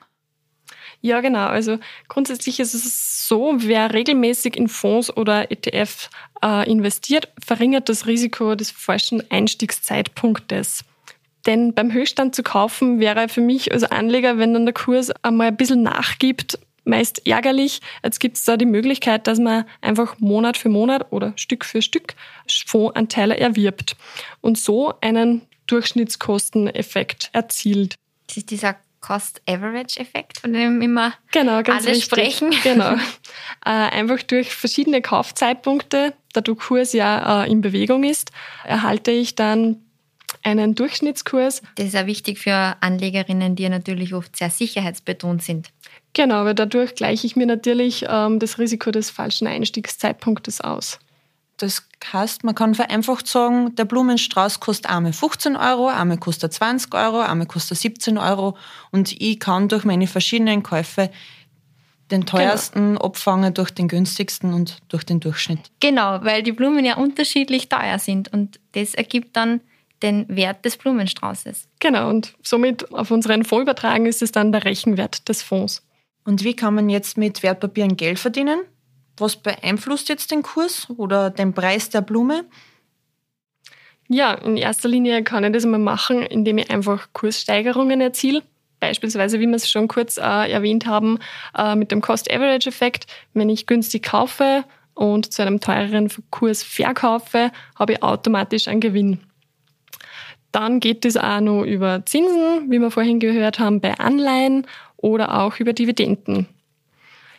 Ja, 1.07 1.21
genau. 1.21 1.47
Also 1.47 1.79
grundsätzlich 2.09 2.59
ist 2.59 2.75
es 2.75 3.29
so, 3.29 3.55
wer 3.59 3.95
regelmäßig 3.95 4.57
in 4.57 4.66
Fonds 4.66 5.16
oder 5.16 5.53
ETF 5.53 6.11
äh, 6.42 6.69
investiert, 6.69 7.29
verringert 7.38 7.88
das 7.88 8.09
Risiko 8.09 8.57
des 8.57 8.73
falschen 8.73 9.23
Einstiegszeitpunktes. 9.31 10.83
Denn 11.47 11.75
beim 11.75 11.92
Höchststand 11.92 12.35
zu 12.35 12.42
kaufen 12.42 12.99
wäre 12.99 13.29
für 13.29 13.40
mich 13.40 13.71
als 13.71 13.85
Anleger, 13.85 14.38
wenn 14.38 14.53
dann 14.53 14.66
der 14.66 14.75
Kurs 14.75 15.12
einmal 15.23 15.47
ein 15.47 15.57
bisschen 15.57 15.85
nachgibt, 15.85 16.59
meist 16.83 17.25
ärgerlich. 17.25 17.83
Jetzt 18.03 18.19
gibt 18.19 18.37
es 18.37 18.45
da 18.45 18.57
die 18.57 18.66
Möglichkeit, 18.66 19.29
dass 19.29 19.38
man 19.38 19.64
einfach 19.83 20.19
Monat 20.19 20.57
für 20.57 20.71
Monat 20.71 21.12
oder 21.12 21.35
Stück 21.37 21.64
für 21.64 21.83
Stück 21.83 22.16
Fondsanteile 22.49 23.37
erwirbt 23.37 23.97
und 24.40 24.59
so 24.59 24.92
einen 25.01 25.42
Durchschnittskosteneffekt 25.69 27.31
erzielt. 27.33 27.95
Das 28.27 28.38
ist 28.38 28.51
dieser 28.51 28.77
Cost-Average-Effekt, 29.07 30.40
von 30.40 30.53
dem 30.53 30.83
immer 30.83 31.12
genau, 31.31 31.62
ganz 31.62 31.85
alle 31.85 31.97
richtig. 31.97 32.05
sprechen. 32.05 32.51
Genau. 32.62 32.95
äh, 33.64 33.71
einfach 33.71 34.23
durch 34.23 34.53
verschiedene 34.53 35.01
Kaufzeitpunkte, 35.01 36.14
da 36.33 36.40
der 36.40 36.55
Kurs 36.55 36.92
ja 36.92 37.45
äh, 37.45 37.51
in 37.51 37.61
Bewegung 37.61 38.03
ist, 38.03 38.33
erhalte 38.64 39.12
ich 39.12 39.37
dann 39.37 39.83
einen 40.42 40.75
Durchschnittskurs. 40.75 41.62
Das 41.77 41.87
ist 41.87 41.95
ja 41.95 42.07
wichtig 42.07 42.38
für 42.38 42.77
Anlegerinnen, 42.81 43.55
die 43.55 43.64
ja 43.64 43.69
natürlich 43.69 44.14
oft 44.14 44.37
sehr 44.37 44.51
sicherheitsbetont 44.51 45.42
sind. 45.42 45.69
Genau, 46.12 46.45
weil 46.45 46.55
dadurch 46.55 46.95
gleiche 46.95 47.27
ich 47.27 47.37
mir 47.37 47.47
natürlich 47.47 48.07
ähm, 48.09 48.38
das 48.38 48.59
Risiko 48.59 48.90
des 48.90 49.11
falschen 49.11 49.47
Einstiegszeitpunktes 49.47 50.61
aus. 50.61 50.99
Das 51.59 51.88
heißt, 52.12 52.45
man 52.45 52.55
kann 52.55 52.75
vereinfacht 52.75 53.27
sagen, 53.27 53.75
der 53.77 53.87
Blumenstrauß 53.87 54.61
kostet 54.61 54.90
einmal 54.90 55.12
15 55.12 55.57
Euro, 55.57 55.88
einmal 55.88 56.19
kostet 56.19 56.53
20 56.53 56.95
Euro, 56.95 57.21
einmal 57.21 57.47
kostet 57.47 57.79
17 57.79 58.19
Euro 58.19 58.57
und 58.90 59.12
ich 59.21 59.40
kann 59.40 59.69
durch 59.69 59.85
meine 59.85 60.07
verschiedenen 60.07 60.62
Käufe 60.62 61.11
den 62.11 62.21
Genau. 62.21 62.31
teuersten 62.38 62.95
genau. 62.95 63.01
abfangen 63.01 63.55
durch 63.55 63.71
den 63.71 63.88
günstigsten 63.88 64.53
und 64.53 64.79
durch 64.88 65.05
den 65.05 65.21
Durchschnitt. 65.21 65.71
Genau, 65.81 66.23
weil 66.23 66.42
die 66.42 66.53
Blumen 66.53 66.85
ja 66.85 66.97
unterschiedlich 66.97 67.69
teuer 67.69 67.99
sind 67.99 68.33
und 68.33 68.61
das 68.73 68.95
ergibt 68.95 69.37
dann 69.37 69.61
den 70.03 70.27
Wert 70.29 70.64
des 70.64 70.77
Blumenstraußes. 70.77 71.69
Genau, 71.81 72.09
und 72.11 72.35
somit 72.42 72.92
auf 72.92 73.11
unseren 73.11 73.45
Fonds 73.45 73.62
übertragen 73.62 74.07
ist 74.07 74.23
es 74.23 74.31
dann 74.31 74.53
der 74.53 74.64
Rechenwert 74.64 75.29
des 75.29 75.42
Fonds. 75.42 75.83
Und 76.25 76.45
wie 76.45 76.55
kann 76.55 76.75
man 76.75 76.88
jetzt 76.90 77.16
mit 77.16 77.42
Wertpapieren 77.42 77.97
Geld 77.97 78.19
verdienen? 78.19 78.61
Was 79.16 79.37
beeinflusst 79.37 80.09
jetzt 80.09 80.31
den 80.31 80.42
Kurs 80.42 80.88
oder 80.96 81.31
den 81.31 81.55
Preis 81.55 81.88
der 81.88 82.02
Blume? 82.02 82.44
Ja, 84.09 84.35
in 84.35 84.57
erster 84.57 84.88
Linie 84.88 85.24
kann 85.24 85.44
ich 85.44 85.52
das 85.52 85.64
mal 85.64 85.79
machen, 85.79 86.22
indem 86.22 86.59
ich 86.59 86.70
einfach 86.70 87.09
Kurssteigerungen 87.12 88.00
erziele. 88.00 88.42
Beispielsweise, 88.79 89.40
wie 89.40 89.46
wir 89.46 89.57
es 89.57 89.70
schon 89.70 89.88
kurz 89.88 90.18
äh, 90.18 90.50
erwähnt 90.50 90.87
haben, 90.87 91.18
äh, 91.57 91.74
mit 91.74 91.90
dem 91.90 92.02
Cost-Average-Effekt. 92.02 93.07
Wenn 93.33 93.48
ich 93.48 93.66
günstig 93.66 94.02
kaufe 94.02 94.64
und 94.94 95.33
zu 95.33 95.42
einem 95.42 95.61
teureren 95.61 96.11
Kurs 96.31 96.62
verkaufe, 96.62 97.50
habe 97.74 97.94
ich 97.94 98.02
automatisch 98.02 98.68
einen 98.68 98.81
Gewinn. 98.81 99.20
Dann 100.52 100.79
geht 100.81 101.05
es 101.05 101.16
auch 101.16 101.40
noch 101.40 101.64
über 101.64 102.05
Zinsen, 102.07 102.70
wie 102.70 102.79
wir 102.79 102.90
vorhin 102.90 103.18
gehört 103.18 103.59
haben, 103.59 103.81
bei 103.81 103.98
Anleihen 103.98 104.66
oder 104.96 105.42
auch 105.42 105.59
über 105.59 105.72
Dividenden. 105.72 106.46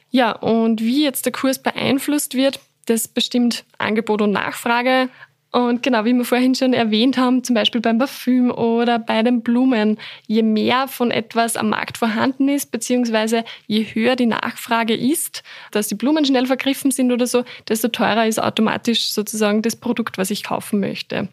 Ja, 0.09 0.31
und 0.31 0.81
wie 0.81 1.03
jetzt 1.03 1.25
der 1.25 1.33
Kurs 1.33 1.61
beeinflusst 1.61 2.33
wird, 2.33 2.59
das 2.85 3.07
bestimmt 3.07 3.65
Angebot 3.77 4.21
und 4.21 4.31
Nachfrage. 4.31 5.09
Und 5.51 5.81
genau, 5.81 6.03
wie 6.03 6.13
wir 6.13 6.25
vorhin 6.25 6.55
schon 6.55 6.73
erwähnt 6.73 7.17
haben, 7.17 7.43
zum 7.43 7.53
Beispiel 7.53 7.79
beim 7.79 7.97
Parfüm 7.97 8.51
oder 8.51 8.99
bei 8.99 9.23
den 9.23 9.41
Blumen, 9.41 9.97
je 10.27 10.43
mehr 10.43 10.87
von 10.87 11.09
etwas 11.09 11.55
am 11.55 11.69
Markt 11.69 11.97
vorhanden 11.97 12.49
ist, 12.49 12.69
beziehungsweise 12.71 13.45
je 13.65 13.83
höher 13.83 14.15
die 14.15 14.25
Nachfrage 14.25 14.93
ist, 14.93 15.43
dass 15.71 15.87
die 15.87 15.95
Blumen 15.95 16.25
schnell 16.25 16.45
vergriffen 16.47 16.91
sind 16.91 17.11
oder 17.11 17.27
so, 17.27 17.45
desto 17.69 17.87
teurer 17.87 18.27
ist 18.27 18.41
automatisch 18.41 19.11
sozusagen 19.11 19.61
das 19.61 19.77
Produkt, 19.77 20.17
was 20.17 20.31
ich 20.31 20.43
kaufen 20.43 20.79
möchte. 20.81 21.29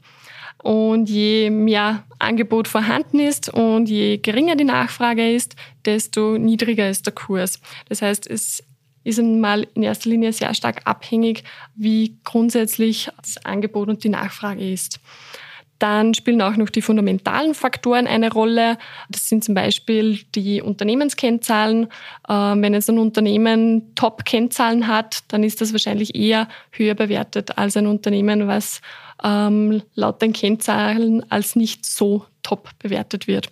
Und 0.64 1.10
je 1.10 1.50
mehr 1.50 2.04
Angebot 2.18 2.68
vorhanden 2.68 3.20
ist 3.20 3.50
und 3.50 3.86
je 3.86 4.16
geringer 4.16 4.56
die 4.56 4.64
Nachfrage 4.64 5.30
ist, 5.30 5.56
desto 5.84 6.38
niedriger 6.38 6.88
ist 6.88 7.04
der 7.04 7.12
Kurs. 7.12 7.60
Das 7.90 8.00
heißt, 8.00 8.26
es 8.26 8.64
ist 9.04 9.18
einmal 9.18 9.66
in 9.74 9.82
erster 9.82 10.08
Linie 10.08 10.32
sehr 10.32 10.54
stark 10.54 10.80
abhängig, 10.86 11.44
wie 11.74 12.16
grundsätzlich 12.24 13.10
das 13.20 13.44
Angebot 13.44 13.90
und 13.90 14.04
die 14.04 14.08
Nachfrage 14.08 14.66
ist. 14.72 15.00
Dann 15.78 16.14
spielen 16.14 16.40
auch 16.40 16.56
noch 16.56 16.70
die 16.70 16.80
fundamentalen 16.80 17.52
Faktoren 17.52 18.06
eine 18.06 18.32
Rolle. 18.32 18.78
Das 19.10 19.28
sind 19.28 19.44
zum 19.44 19.54
Beispiel 19.54 20.20
die 20.34 20.62
Unternehmenskennzahlen. 20.62 21.88
wenn 22.26 22.72
jetzt 22.72 22.88
ein 22.88 22.98
Unternehmen 22.98 23.94
Top-Kennzahlen 23.96 24.86
hat, 24.86 25.24
dann 25.28 25.44
ist 25.44 25.60
das 25.60 25.72
wahrscheinlich 25.72 26.14
eher 26.14 26.48
höher 26.70 26.94
bewertet 26.94 27.58
als 27.58 27.76
ein 27.76 27.86
Unternehmen, 27.86 28.46
was 28.46 28.80
ähm, 29.22 29.82
laut 29.94 30.22
den 30.22 30.32
Kennzahlen 30.32 31.30
als 31.30 31.56
nicht 31.56 31.86
so 31.86 32.26
top 32.42 32.70
bewertet 32.78 33.26
wird. 33.26 33.50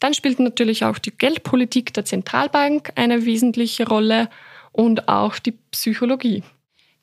Dann 0.00 0.14
spielt 0.14 0.38
natürlich 0.38 0.84
auch 0.84 0.98
die 0.98 1.10
Geldpolitik 1.10 1.92
der 1.92 2.04
Zentralbank 2.04 2.92
eine 2.94 3.24
wesentliche 3.24 3.88
Rolle 3.88 4.28
und 4.72 5.08
auch 5.08 5.38
die 5.38 5.52
Psychologie. 5.72 6.42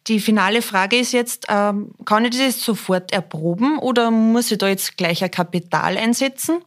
Die 0.08 0.20
finale 0.20 0.62
Frage 0.62 0.98
ist 0.98 1.14
jetzt, 1.14 1.48
ähm, 1.50 1.92
kann 2.06 2.26
ich 2.26 2.32
das 2.32 2.40
jetzt 2.40 2.62
sofort 2.62 3.12
erproben 3.12 3.80
oder 3.80 4.12
muss 4.12 4.52
ich 4.52 4.60
da 4.60 4.68
jetzt 4.68 4.98
gleich 4.98 5.24
ein 5.24 5.32
Kapital 5.32 5.98
einsetzen? 5.98 6.60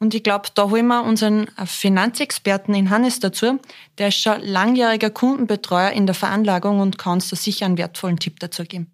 Und 0.00 0.12
ich 0.12 0.24
glaube, 0.24 0.48
da 0.54 0.68
holen 0.70 0.88
wir 0.88 1.04
unseren 1.04 1.46
Finanzexperten 1.64 2.74
in 2.74 2.90
Hannes 2.90 3.20
dazu. 3.20 3.60
Der 3.96 4.08
ist 4.08 4.20
schon 4.20 4.42
langjähriger 4.42 5.10
Kundenbetreuer 5.10 5.90
in 5.90 6.06
der 6.06 6.14
Veranlagung 6.14 6.80
und 6.80 6.98
kann 6.98 7.14
uns 7.14 7.30
da 7.30 7.36
sicher 7.36 7.66
einen 7.66 7.78
wertvollen 7.78 8.18
Tipp 8.18 8.40
dazu 8.40 8.64
geben. 8.64 8.93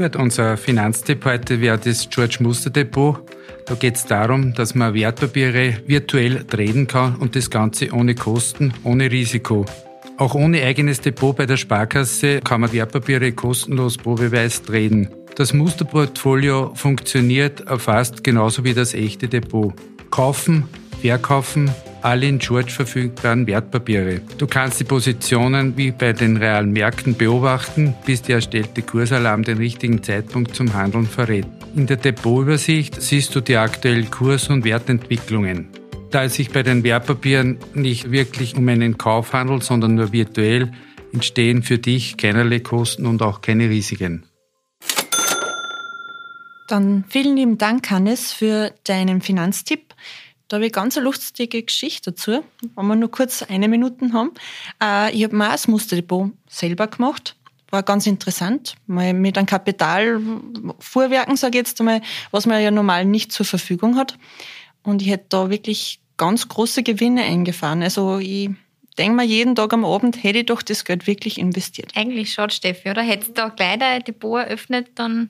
Gut, 0.00 0.16
unser 0.16 0.56
Finanztipp 0.56 1.26
heute 1.26 1.60
wäre 1.60 1.76
das 1.76 2.08
George 2.08 2.38
Muster 2.40 2.70
Depot. 2.70 3.18
Da 3.66 3.74
geht 3.74 3.96
es 3.96 4.06
darum, 4.06 4.54
dass 4.54 4.74
man 4.74 4.94
Wertpapiere 4.94 5.74
virtuell 5.86 6.44
traden 6.44 6.86
kann 6.86 7.16
und 7.16 7.36
das 7.36 7.50
Ganze 7.50 7.92
ohne 7.92 8.14
Kosten, 8.14 8.72
ohne 8.82 9.10
Risiko. 9.10 9.66
Auch 10.16 10.34
ohne 10.34 10.62
eigenes 10.62 11.02
Depot 11.02 11.36
bei 11.36 11.44
der 11.44 11.58
Sparkasse 11.58 12.40
kann 12.40 12.62
man 12.62 12.72
Wertpapiere 12.72 13.32
kostenlos 13.32 13.98
probeweise 13.98 14.62
traden. 14.62 15.10
Das 15.36 15.52
Musterportfolio 15.52 16.72
funktioniert 16.74 17.62
fast 17.76 18.24
genauso 18.24 18.64
wie 18.64 18.72
das 18.72 18.94
echte 18.94 19.28
Depot. 19.28 19.74
Kaufen, 20.10 20.64
verkaufen, 21.02 21.70
alle 22.02 22.26
in 22.26 22.38
George 22.38 22.70
verfügbaren 22.70 23.46
Wertpapiere. 23.46 24.20
Du 24.38 24.46
kannst 24.46 24.80
die 24.80 24.84
Positionen 24.84 25.76
wie 25.76 25.90
bei 25.90 26.12
den 26.12 26.36
realen 26.36 26.72
Märkten 26.72 27.16
beobachten, 27.16 27.94
bis 28.04 28.22
der 28.22 28.36
erstellte 28.36 28.82
Kursalarm 28.82 29.42
den 29.42 29.58
richtigen 29.58 30.02
Zeitpunkt 30.02 30.54
zum 30.54 30.72
Handeln 30.74 31.06
verrät. 31.06 31.46
In 31.76 31.86
der 31.86 31.96
Depotübersicht 31.96 33.00
siehst 33.00 33.34
du 33.34 33.40
die 33.40 33.56
aktuellen 33.56 34.10
Kurs- 34.10 34.48
und 34.48 34.64
Wertentwicklungen. 34.64 35.68
Da 36.10 36.24
es 36.24 36.34
sich 36.34 36.50
bei 36.50 36.62
den 36.62 36.82
Wertpapieren 36.82 37.58
nicht 37.74 38.10
wirklich 38.10 38.56
um 38.56 38.68
einen 38.68 38.98
Kauf 38.98 39.32
handelt, 39.32 39.62
sondern 39.62 39.94
nur 39.94 40.12
virtuell, 40.12 40.72
entstehen 41.12 41.62
für 41.62 41.78
dich 41.78 42.16
keinerlei 42.16 42.60
Kosten 42.60 43.06
und 43.06 43.22
auch 43.22 43.40
keine 43.40 43.68
Risiken. 43.68 44.24
Dann 46.70 47.04
vielen 47.08 47.36
lieben 47.36 47.58
Dank, 47.58 47.90
Hannes, 47.90 48.32
für 48.32 48.72
deinen 48.84 49.22
Finanztipp. 49.22 49.92
Da 50.50 50.56
habe 50.56 50.66
ich 50.66 50.72
ganz 50.72 50.96
eine 50.96 51.04
lustige 51.04 51.62
Geschichte 51.62 52.10
dazu, 52.10 52.42
wenn 52.74 52.86
wir 52.86 52.96
nur 52.96 53.10
kurz 53.10 53.44
eine 53.44 53.68
Minute 53.68 54.12
haben. 54.12 54.32
Äh, 54.82 55.14
ich 55.14 55.22
habe 55.22 55.36
mir 55.36 55.46
auch 55.46 55.52
das 55.52 55.68
Musterdepot 55.68 56.32
selber 56.48 56.88
gemacht. 56.88 57.36
War 57.70 57.84
ganz 57.84 58.08
interessant, 58.08 58.74
mal 58.88 59.14
mit 59.14 59.38
einem 59.38 59.46
Kapitalfuhrwerken, 59.46 61.36
sage 61.36 61.58
ich 61.58 61.66
jetzt 61.66 61.78
einmal, 61.78 62.02
was 62.32 62.46
man 62.46 62.60
ja 62.60 62.72
normal 62.72 63.04
nicht 63.04 63.30
zur 63.30 63.46
Verfügung 63.46 63.96
hat. 63.96 64.18
Und 64.82 65.02
ich 65.02 65.08
hätte 65.08 65.26
da 65.28 65.50
wirklich 65.50 66.00
ganz 66.16 66.48
große 66.48 66.82
Gewinne 66.82 67.22
eingefahren. 67.22 67.80
Also 67.84 68.18
ich 68.18 68.50
denke 68.98 69.14
mir, 69.14 69.24
jeden 69.24 69.54
Tag 69.54 69.72
am 69.72 69.84
Abend 69.84 70.20
hätte 70.24 70.40
ich 70.40 70.46
doch 70.46 70.62
das 70.62 70.84
Geld 70.84 71.06
wirklich 71.06 71.38
investiert. 71.38 71.92
Eigentlich 71.94 72.32
schade, 72.32 72.52
Steffi, 72.52 72.90
oder? 72.90 73.02
Hättest 73.02 73.30
du 73.30 73.34
da 73.34 73.48
gleich 73.50 73.78
dein 73.78 74.02
Depot 74.02 74.40
eröffnet, 74.40 74.88
dann 74.96 75.28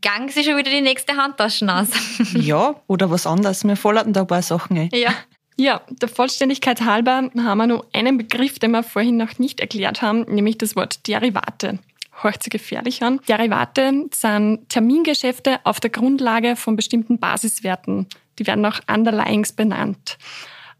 gang 0.00 0.30
sie 0.30 0.44
schon 0.44 0.56
wieder 0.56 0.70
die 0.70 0.80
nächste 0.80 1.16
Handtasche 1.16 1.72
aus. 1.72 1.88
ja, 2.34 2.74
oder 2.86 3.10
was 3.10 3.26
anderes. 3.26 3.64
Mir 3.64 3.76
fallen 3.76 4.12
da 4.12 4.20
ein 4.20 4.26
paar 4.26 4.42
Sachen 4.42 4.78
ein. 4.78 4.90
Ja. 4.92 5.12
Ja, 5.56 5.82
der 5.90 6.08
Vollständigkeit 6.08 6.80
halber 6.80 7.28
haben 7.36 7.58
wir 7.58 7.66
noch 7.66 7.84
einen 7.92 8.16
Begriff, 8.16 8.58
den 8.58 8.70
wir 8.70 8.82
vorhin 8.82 9.18
noch 9.18 9.38
nicht 9.38 9.60
erklärt 9.60 10.00
haben, 10.00 10.22
nämlich 10.22 10.56
das 10.56 10.74
Wort 10.74 11.06
Derivate. 11.06 11.78
Hört 12.22 12.42
sich 12.42 12.50
gefährlich 12.50 13.02
an. 13.02 13.20
Derivate 13.28 14.06
sind 14.14 14.68
Termingeschäfte 14.70 15.60
auf 15.64 15.78
der 15.78 15.90
Grundlage 15.90 16.56
von 16.56 16.76
bestimmten 16.76 17.18
Basiswerten. 17.18 18.06
Die 18.38 18.46
werden 18.46 18.64
auch 18.64 18.80
Underlyings 18.90 19.52
benannt. 19.52 20.16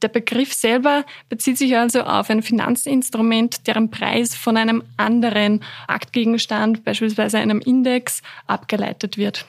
Der 0.03 0.09
Begriff 0.09 0.55
selber 0.55 1.05
bezieht 1.29 1.59
sich 1.59 1.77
also 1.77 2.03
auf 2.03 2.31
ein 2.31 2.43
Finanzinstrument, 2.43 3.67
deren 3.67 3.91
Preis 3.91 4.35
von 4.35 4.57
einem 4.57 4.83
anderen 4.97 5.63
Aktgegenstand, 5.87 6.85
beispielsweise 6.85 7.39
einem 7.39 7.61
Index, 7.61 8.23
abgeleitet 8.47 9.19
wird. 9.19 9.47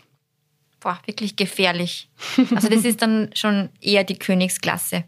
Boah, 0.82 1.00
wirklich 1.06 1.36
gefährlich. 1.36 2.10
Also 2.56 2.68
das 2.68 2.86
ist 2.86 3.02
dann 3.02 3.30
schon 3.34 3.70
eher 3.80 4.04
die 4.04 4.18
Königsklasse. 4.18 5.04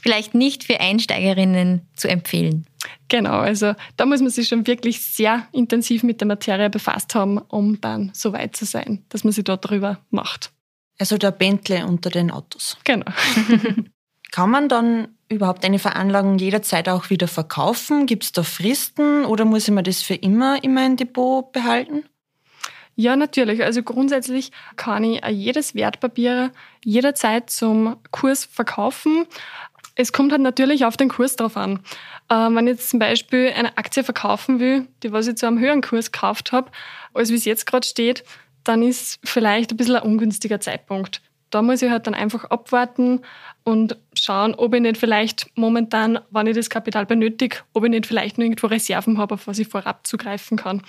Vielleicht 0.00 0.34
nicht 0.34 0.64
für 0.64 0.80
Einsteigerinnen 0.80 1.82
zu 1.94 2.08
empfehlen. 2.08 2.66
Genau, 3.08 3.38
also 3.38 3.74
da 3.96 4.06
muss 4.06 4.20
man 4.20 4.30
sich 4.30 4.48
schon 4.48 4.66
wirklich 4.66 5.02
sehr 5.02 5.46
intensiv 5.52 6.02
mit 6.02 6.20
der 6.20 6.28
Materie 6.28 6.70
befasst 6.70 7.14
haben, 7.14 7.38
um 7.38 7.80
dann 7.80 8.10
so 8.14 8.32
weit 8.32 8.56
zu 8.56 8.64
sein, 8.64 9.04
dass 9.08 9.24
man 9.24 9.32
sich 9.32 9.44
dort 9.44 9.68
drüber 9.68 10.00
macht. 10.10 10.52
Also 10.98 11.18
der 11.18 11.32
Bentley 11.32 11.82
unter 11.82 12.10
den 12.10 12.30
Autos. 12.30 12.78
Genau. 12.84 13.10
Kann 14.34 14.50
man 14.50 14.68
dann 14.68 15.14
überhaupt 15.28 15.64
eine 15.64 15.78
Veranlagung 15.78 16.38
jederzeit 16.38 16.88
auch 16.88 17.08
wieder 17.08 17.28
verkaufen? 17.28 18.06
Gibt 18.06 18.24
es 18.24 18.32
da 18.32 18.42
Fristen 18.42 19.24
oder 19.24 19.44
muss 19.44 19.68
ich 19.68 19.70
mir 19.72 19.84
das 19.84 20.02
für 20.02 20.16
immer 20.16 20.64
in 20.64 20.74
mein 20.74 20.96
Depot 20.96 21.52
behalten? 21.52 22.02
Ja, 22.96 23.14
natürlich. 23.14 23.62
Also 23.62 23.84
grundsätzlich 23.84 24.50
kann 24.74 25.04
ich 25.04 25.24
jedes 25.30 25.76
Wertpapier 25.76 26.50
jederzeit 26.84 27.48
zum 27.48 27.94
Kurs 28.10 28.44
verkaufen. 28.44 29.24
Es 29.94 30.12
kommt 30.12 30.32
halt 30.32 30.42
natürlich 30.42 30.84
auf 30.84 30.96
den 30.96 31.10
Kurs 31.10 31.36
drauf 31.36 31.56
an. 31.56 31.78
Äh, 32.28 32.34
wenn 32.34 32.66
ich 32.66 32.72
jetzt 32.72 32.90
zum 32.90 32.98
Beispiel 32.98 33.52
eine 33.56 33.78
Aktie 33.78 34.02
verkaufen 34.02 34.58
will, 34.58 34.88
die 35.04 35.12
was 35.12 35.28
ich 35.28 35.36
zu 35.36 35.46
einem 35.46 35.60
höheren 35.60 35.80
Kurs 35.80 36.10
gekauft 36.10 36.50
habe, 36.50 36.72
als 37.12 37.30
wie 37.30 37.36
es 37.36 37.44
jetzt 37.44 37.66
gerade 37.66 37.86
steht, 37.86 38.24
dann 38.64 38.82
ist 38.82 39.20
vielleicht 39.22 39.70
ein 39.70 39.76
bisschen 39.76 39.94
ein 39.94 40.02
ungünstiger 40.02 40.58
Zeitpunkt. 40.58 41.22
Da 41.54 41.62
muss 41.62 41.82
ich 41.82 41.90
halt 41.90 42.06
dann 42.06 42.14
einfach 42.14 42.44
abwarten 42.46 43.20
und 43.62 43.96
schauen, 44.14 44.54
ob 44.54 44.74
ich 44.74 44.80
nicht 44.80 44.96
vielleicht 44.96 45.46
momentan, 45.54 46.18
wenn 46.30 46.48
ich 46.48 46.56
das 46.56 46.68
Kapital 46.68 47.06
benötige, 47.06 47.58
ob 47.72 47.84
ich 47.84 47.90
nicht 47.90 48.06
vielleicht 48.06 48.38
noch 48.38 48.44
irgendwo 48.44 48.66
Reserven 48.66 49.18
habe, 49.18 49.34
auf 49.34 49.46
was 49.46 49.60
ich 49.60 49.68
vorab 49.68 50.04
zugreifen 50.04 50.56
kann. 50.56 50.82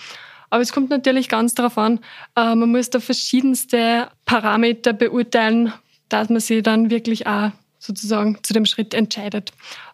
Aber 0.50 0.62
es 0.62 0.74
kommt 0.74 0.90
natürlich 0.90 1.30
ganz 1.30 1.54
darauf 1.54 1.78
an, 1.78 2.00
äh, 2.36 2.56
man 2.56 2.72
muss 2.72 2.90
da 2.90 3.00
verschiedenste 3.00 4.08
Parameter 4.26 4.94
beurteilen, 4.94 5.72
dass 6.10 6.30
man 6.30 6.40
sich 6.40 6.64
dann 6.64 6.90
wirklich 6.90 7.28
auch 7.28 7.52
sozusagen 7.78 8.40
zu 8.42 8.54
dem 8.54 8.66
Schritt 8.66 8.94
entscheidet. 8.94 9.54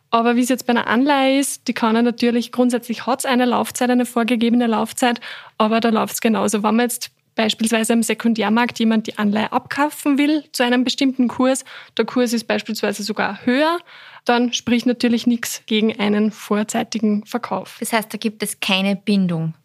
Aber 0.09 0.35
wie 0.35 0.41
es 0.41 0.49
jetzt 0.49 0.67
bei 0.67 0.71
einer 0.71 0.87
Anleihe 0.87 1.39
ist, 1.39 1.67
die 1.67 1.73
kann 1.73 1.95
er 1.95 2.01
natürlich, 2.01 2.51
grundsätzlich 2.51 3.05
hat 3.05 3.19
es 3.19 3.25
eine 3.25 3.45
Laufzeit, 3.45 3.89
eine 3.89 4.05
vorgegebene 4.05 4.67
Laufzeit, 4.67 5.19
aber 5.57 5.79
da 5.79 5.89
läuft 5.89 6.13
es 6.13 6.21
genauso. 6.21 6.63
Wenn 6.63 6.75
man 6.75 6.85
jetzt 6.85 7.11
beispielsweise 7.41 7.93
am 7.93 8.03
Sekundärmarkt 8.03 8.77
jemand 8.77 9.07
die 9.07 9.17
Anleihe 9.17 9.51
abkaufen 9.51 10.19
will 10.19 10.43
zu 10.51 10.63
einem 10.63 10.83
bestimmten 10.83 11.27
Kurs, 11.27 11.65
der 11.97 12.05
Kurs 12.05 12.33
ist 12.33 12.43
beispielsweise 12.45 13.01
sogar 13.01 13.43
höher, 13.45 13.79
dann 14.25 14.53
spricht 14.53 14.85
natürlich 14.85 15.25
nichts 15.25 15.63
gegen 15.65 15.99
einen 15.99 16.31
vorzeitigen 16.31 17.25
Verkauf. 17.25 17.77
Das 17.79 17.93
heißt, 17.93 18.13
da 18.13 18.19
gibt 18.19 18.43
es 18.43 18.59
keine 18.59 18.95
Bindung. 18.95 19.55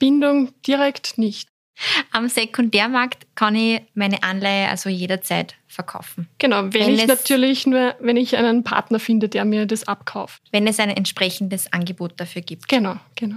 Bindung 0.00 0.52
direkt 0.66 1.18
nicht. 1.18 1.48
Am 2.10 2.28
Sekundärmarkt 2.28 3.28
kann 3.36 3.54
ich 3.54 3.82
meine 3.94 4.24
Anleihe 4.24 4.68
also 4.68 4.88
jederzeit 4.88 5.54
verkaufen. 5.68 6.28
Genau, 6.38 6.64
wenn, 6.64 6.72
wenn 6.72 6.94
ich 6.94 7.06
natürlich 7.06 7.64
nur, 7.64 7.94
wenn 8.00 8.16
ich 8.16 8.36
einen 8.36 8.64
Partner 8.64 8.98
finde, 8.98 9.28
der 9.28 9.44
mir 9.44 9.66
das 9.66 9.86
abkauft. 9.86 10.42
Wenn 10.50 10.66
es 10.66 10.80
ein 10.80 10.90
entsprechendes 10.90 11.72
Angebot 11.72 12.14
dafür 12.16 12.42
gibt. 12.42 12.68
Genau, 12.68 12.96
genau. 13.14 13.36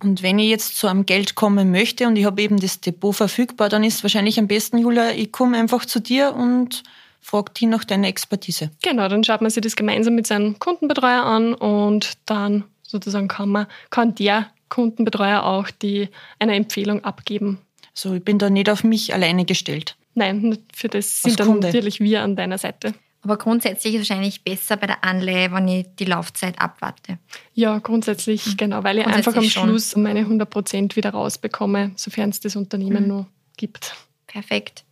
Und 0.00 0.22
wenn 0.22 0.38
ich 0.38 0.48
jetzt 0.48 0.76
zu 0.76 0.86
einem 0.86 1.06
Geld 1.06 1.34
kommen 1.34 1.70
möchte 1.70 2.06
und 2.06 2.16
ich 2.16 2.24
habe 2.24 2.40
eben 2.40 2.58
das 2.58 2.80
Depot 2.80 3.14
verfügbar, 3.14 3.68
dann 3.68 3.82
ist 3.82 4.02
wahrscheinlich 4.04 4.38
am 4.38 4.46
besten, 4.46 4.78
Julia, 4.78 5.10
ich 5.10 5.32
komme 5.32 5.58
einfach 5.58 5.84
zu 5.84 6.00
dir 6.00 6.34
und 6.34 6.84
frage 7.20 7.52
dich 7.52 7.68
nach 7.68 7.84
deiner 7.84 8.08
Expertise. 8.08 8.70
Genau, 8.82 9.08
dann 9.08 9.24
schaut 9.24 9.40
man 9.40 9.50
sich 9.50 9.62
das 9.62 9.76
gemeinsam 9.76 10.14
mit 10.14 10.26
seinem 10.26 10.58
Kundenbetreuer 10.58 11.24
an 11.24 11.54
und 11.54 12.12
dann 12.26 12.64
sozusagen 12.82 13.28
kann 13.28 13.48
man, 13.48 13.66
kann 13.90 14.14
der 14.14 14.46
Kundenbetreuer 14.68 15.42
auch 15.42 15.70
die, 15.70 16.08
eine 16.38 16.54
Empfehlung 16.54 17.04
abgeben. 17.04 17.58
So, 17.92 18.14
ich 18.14 18.24
bin 18.24 18.38
da 18.38 18.50
nicht 18.50 18.70
auf 18.70 18.84
mich 18.84 19.12
alleine 19.12 19.44
gestellt. 19.44 19.96
Nein, 20.14 20.58
für 20.74 20.88
das 20.88 21.22
sind 21.22 21.40
dann 21.40 21.58
natürlich 21.58 22.00
wir 22.00 22.22
an 22.22 22.36
deiner 22.36 22.58
Seite. 22.58 22.94
Aber 23.22 23.36
grundsätzlich 23.36 23.94
ist 23.94 24.02
es 24.02 24.10
wahrscheinlich 24.10 24.44
besser 24.44 24.76
bei 24.76 24.86
der 24.86 25.02
Anleihe, 25.02 25.52
wenn 25.52 25.66
ich 25.66 25.86
die 25.98 26.04
Laufzeit 26.04 26.60
abwarte. 26.60 27.18
Ja, 27.52 27.78
grundsätzlich, 27.78 28.46
mhm. 28.46 28.56
genau, 28.56 28.84
weil 28.84 28.98
ich 28.98 29.06
einfach 29.06 29.34
am 29.34 29.42
schon. 29.44 29.64
Schluss 29.64 29.96
meine 29.96 30.20
100 30.20 30.48
Prozent 30.48 30.96
wieder 30.96 31.10
rausbekomme, 31.10 31.92
sofern 31.96 32.30
es 32.30 32.40
das 32.40 32.54
Unternehmen 32.54 33.02
mhm. 33.02 33.08
nur 33.08 33.26
gibt. 33.56 33.96
Perfekt. 34.26 34.84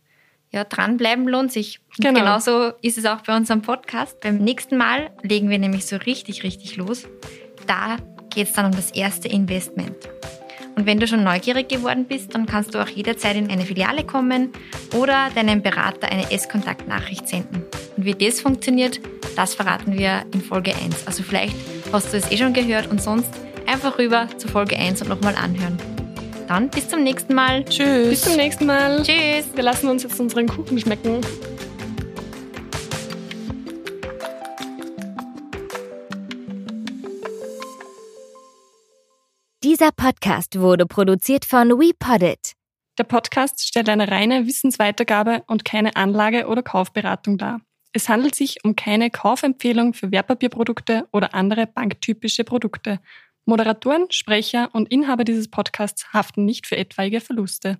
Ja, 0.51 0.63
dranbleiben 0.63 1.27
lohnt 1.27 1.51
sich. 1.51 1.79
Genau. 1.97 2.19
genauso 2.19 2.71
ist 2.81 2.97
es 2.97 3.05
auch 3.05 3.21
bei 3.21 3.35
unserem 3.35 3.61
Podcast. 3.61 4.19
Beim 4.21 4.37
nächsten 4.37 4.77
Mal 4.77 5.11
legen 5.21 5.49
wir 5.49 5.59
nämlich 5.59 5.85
so 5.85 5.97
richtig, 5.97 6.43
richtig 6.43 6.77
los. 6.77 7.05
Da 7.65 7.97
geht 8.33 8.47
es 8.47 8.53
dann 8.53 8.65
um 8.65 8.71
das 8.71 8.91
erste 8.91 9.27
Investment. 9.27 9.95
Und 10.75 10.85
wenn 10.85 10.99
du 10.99 11.07
schon 11.07 11.23
neugierig 11.23 11.69
geworden 11.69 12.05
bist, 12.05 12.35
dann 12.35 12.45
kannst 12.45 12.75
du 12.75 12.79
auch 12.79 12.87
jederzeit 12.87 13.35
in 13.35 13.49
eine 13.49 13.65
Filiale 13.65 14.05
kommen 14.05 14.51
oder 14.95 15.29
deinem 15.33 15.61
Berater 15.63 16.09
eine 16.09 16.31
S-Kontakt-Nachricht 16.31 17.27
senden. 17.27 17.66
Wie 18.07 18.15
das 18.15 18.39
funktioniert, 18.39 19.01
das 19.35 19.53
verraten 19.53 19.97
wir 19.97 20.23
in 20.31 20.39
Folge 20.39 20.73
1. 20.73 21.05
Also 21.07 21.23
vielleicht 21.23 21.57
hast 21.91 22.13
du 22.13 22.17
es 22.17 22.31
eh 22.31 22.37
schon 22.37 22.53
gehört 22.53 22.87
und 22.87 23.01
sonst 23.01 23.29
einfach 23.65 23.99
rüber 23.99 24.29
zu 24.37 24.47
Folge 24.47 24.77
1 24.77 25.01
und 25.01 25.09
nochmal 25.09 25.35
anhören. 25.35 25.77
Dann 26.47 26.69
bis 26.69 26.87
zum 26.87 27.03
nächsten 27.03 27.33
Mal. 27.33 27.65
Tschüss. 27.65 28.09
Bis 28.09 28.21
zum 28.21 28.37
nächsten 28.37 28.65
Mal. 28.65 29.03
Tschüss. 29.03 29.53
Wir 29.53 29.61
lassen 29.61 29.89
uns 29.89 30.03
jetzt 30.03 30.17
unseren 30.21 30.47
Kuchen 30.47 30.79
schmecken. 30.79 31.19
Dieser 39.65 39.91
Podcast 39.91 40.57
wurde 40.57 40.85
produziert 40.85 41.43
von 41.43 41.71
WePoddit. 41.71 42.53
Der 42.97 43.03
Podcast 43.03 43.67
stellt 43.67 43.89
eine 43.89 44.09
reine 44.09 44.47
Wissensweitergabe 44.47 45.43
und 45.47 45.65
keine 45.65 45.97
Anlage- 45.97 46.47
oder 46.47 46.63
Kaufberatung 46.63 47.37
dar. 47.37 47.59
Es 47.93 48.09
handelt 48.09 48.35
sich 48.35 48.63
um 48.63 48.75
keine 48.75 49.09
Kaufempfehlung 49.09 49.93
für 49.93 50.11
Wertpapierprodukte 50.11 51.07
oder 51.11 51.33
andere 51.33 51.67
banktypische 51.67 52.43
Produkte. 52.43 52.99
Moderatoren, 53.45 54.11
Sprecher 54.11 54.69
und 54.73 54.91
Inhaber 54.91 55.23
dieses 55.23 55.49
Podcasts 55.49 56.11
haften 56.13 56.45
nicht 56.45 56.67
für 56.67 56.77
etwaige 56.77 57.21
Verluste. 57.21 57.77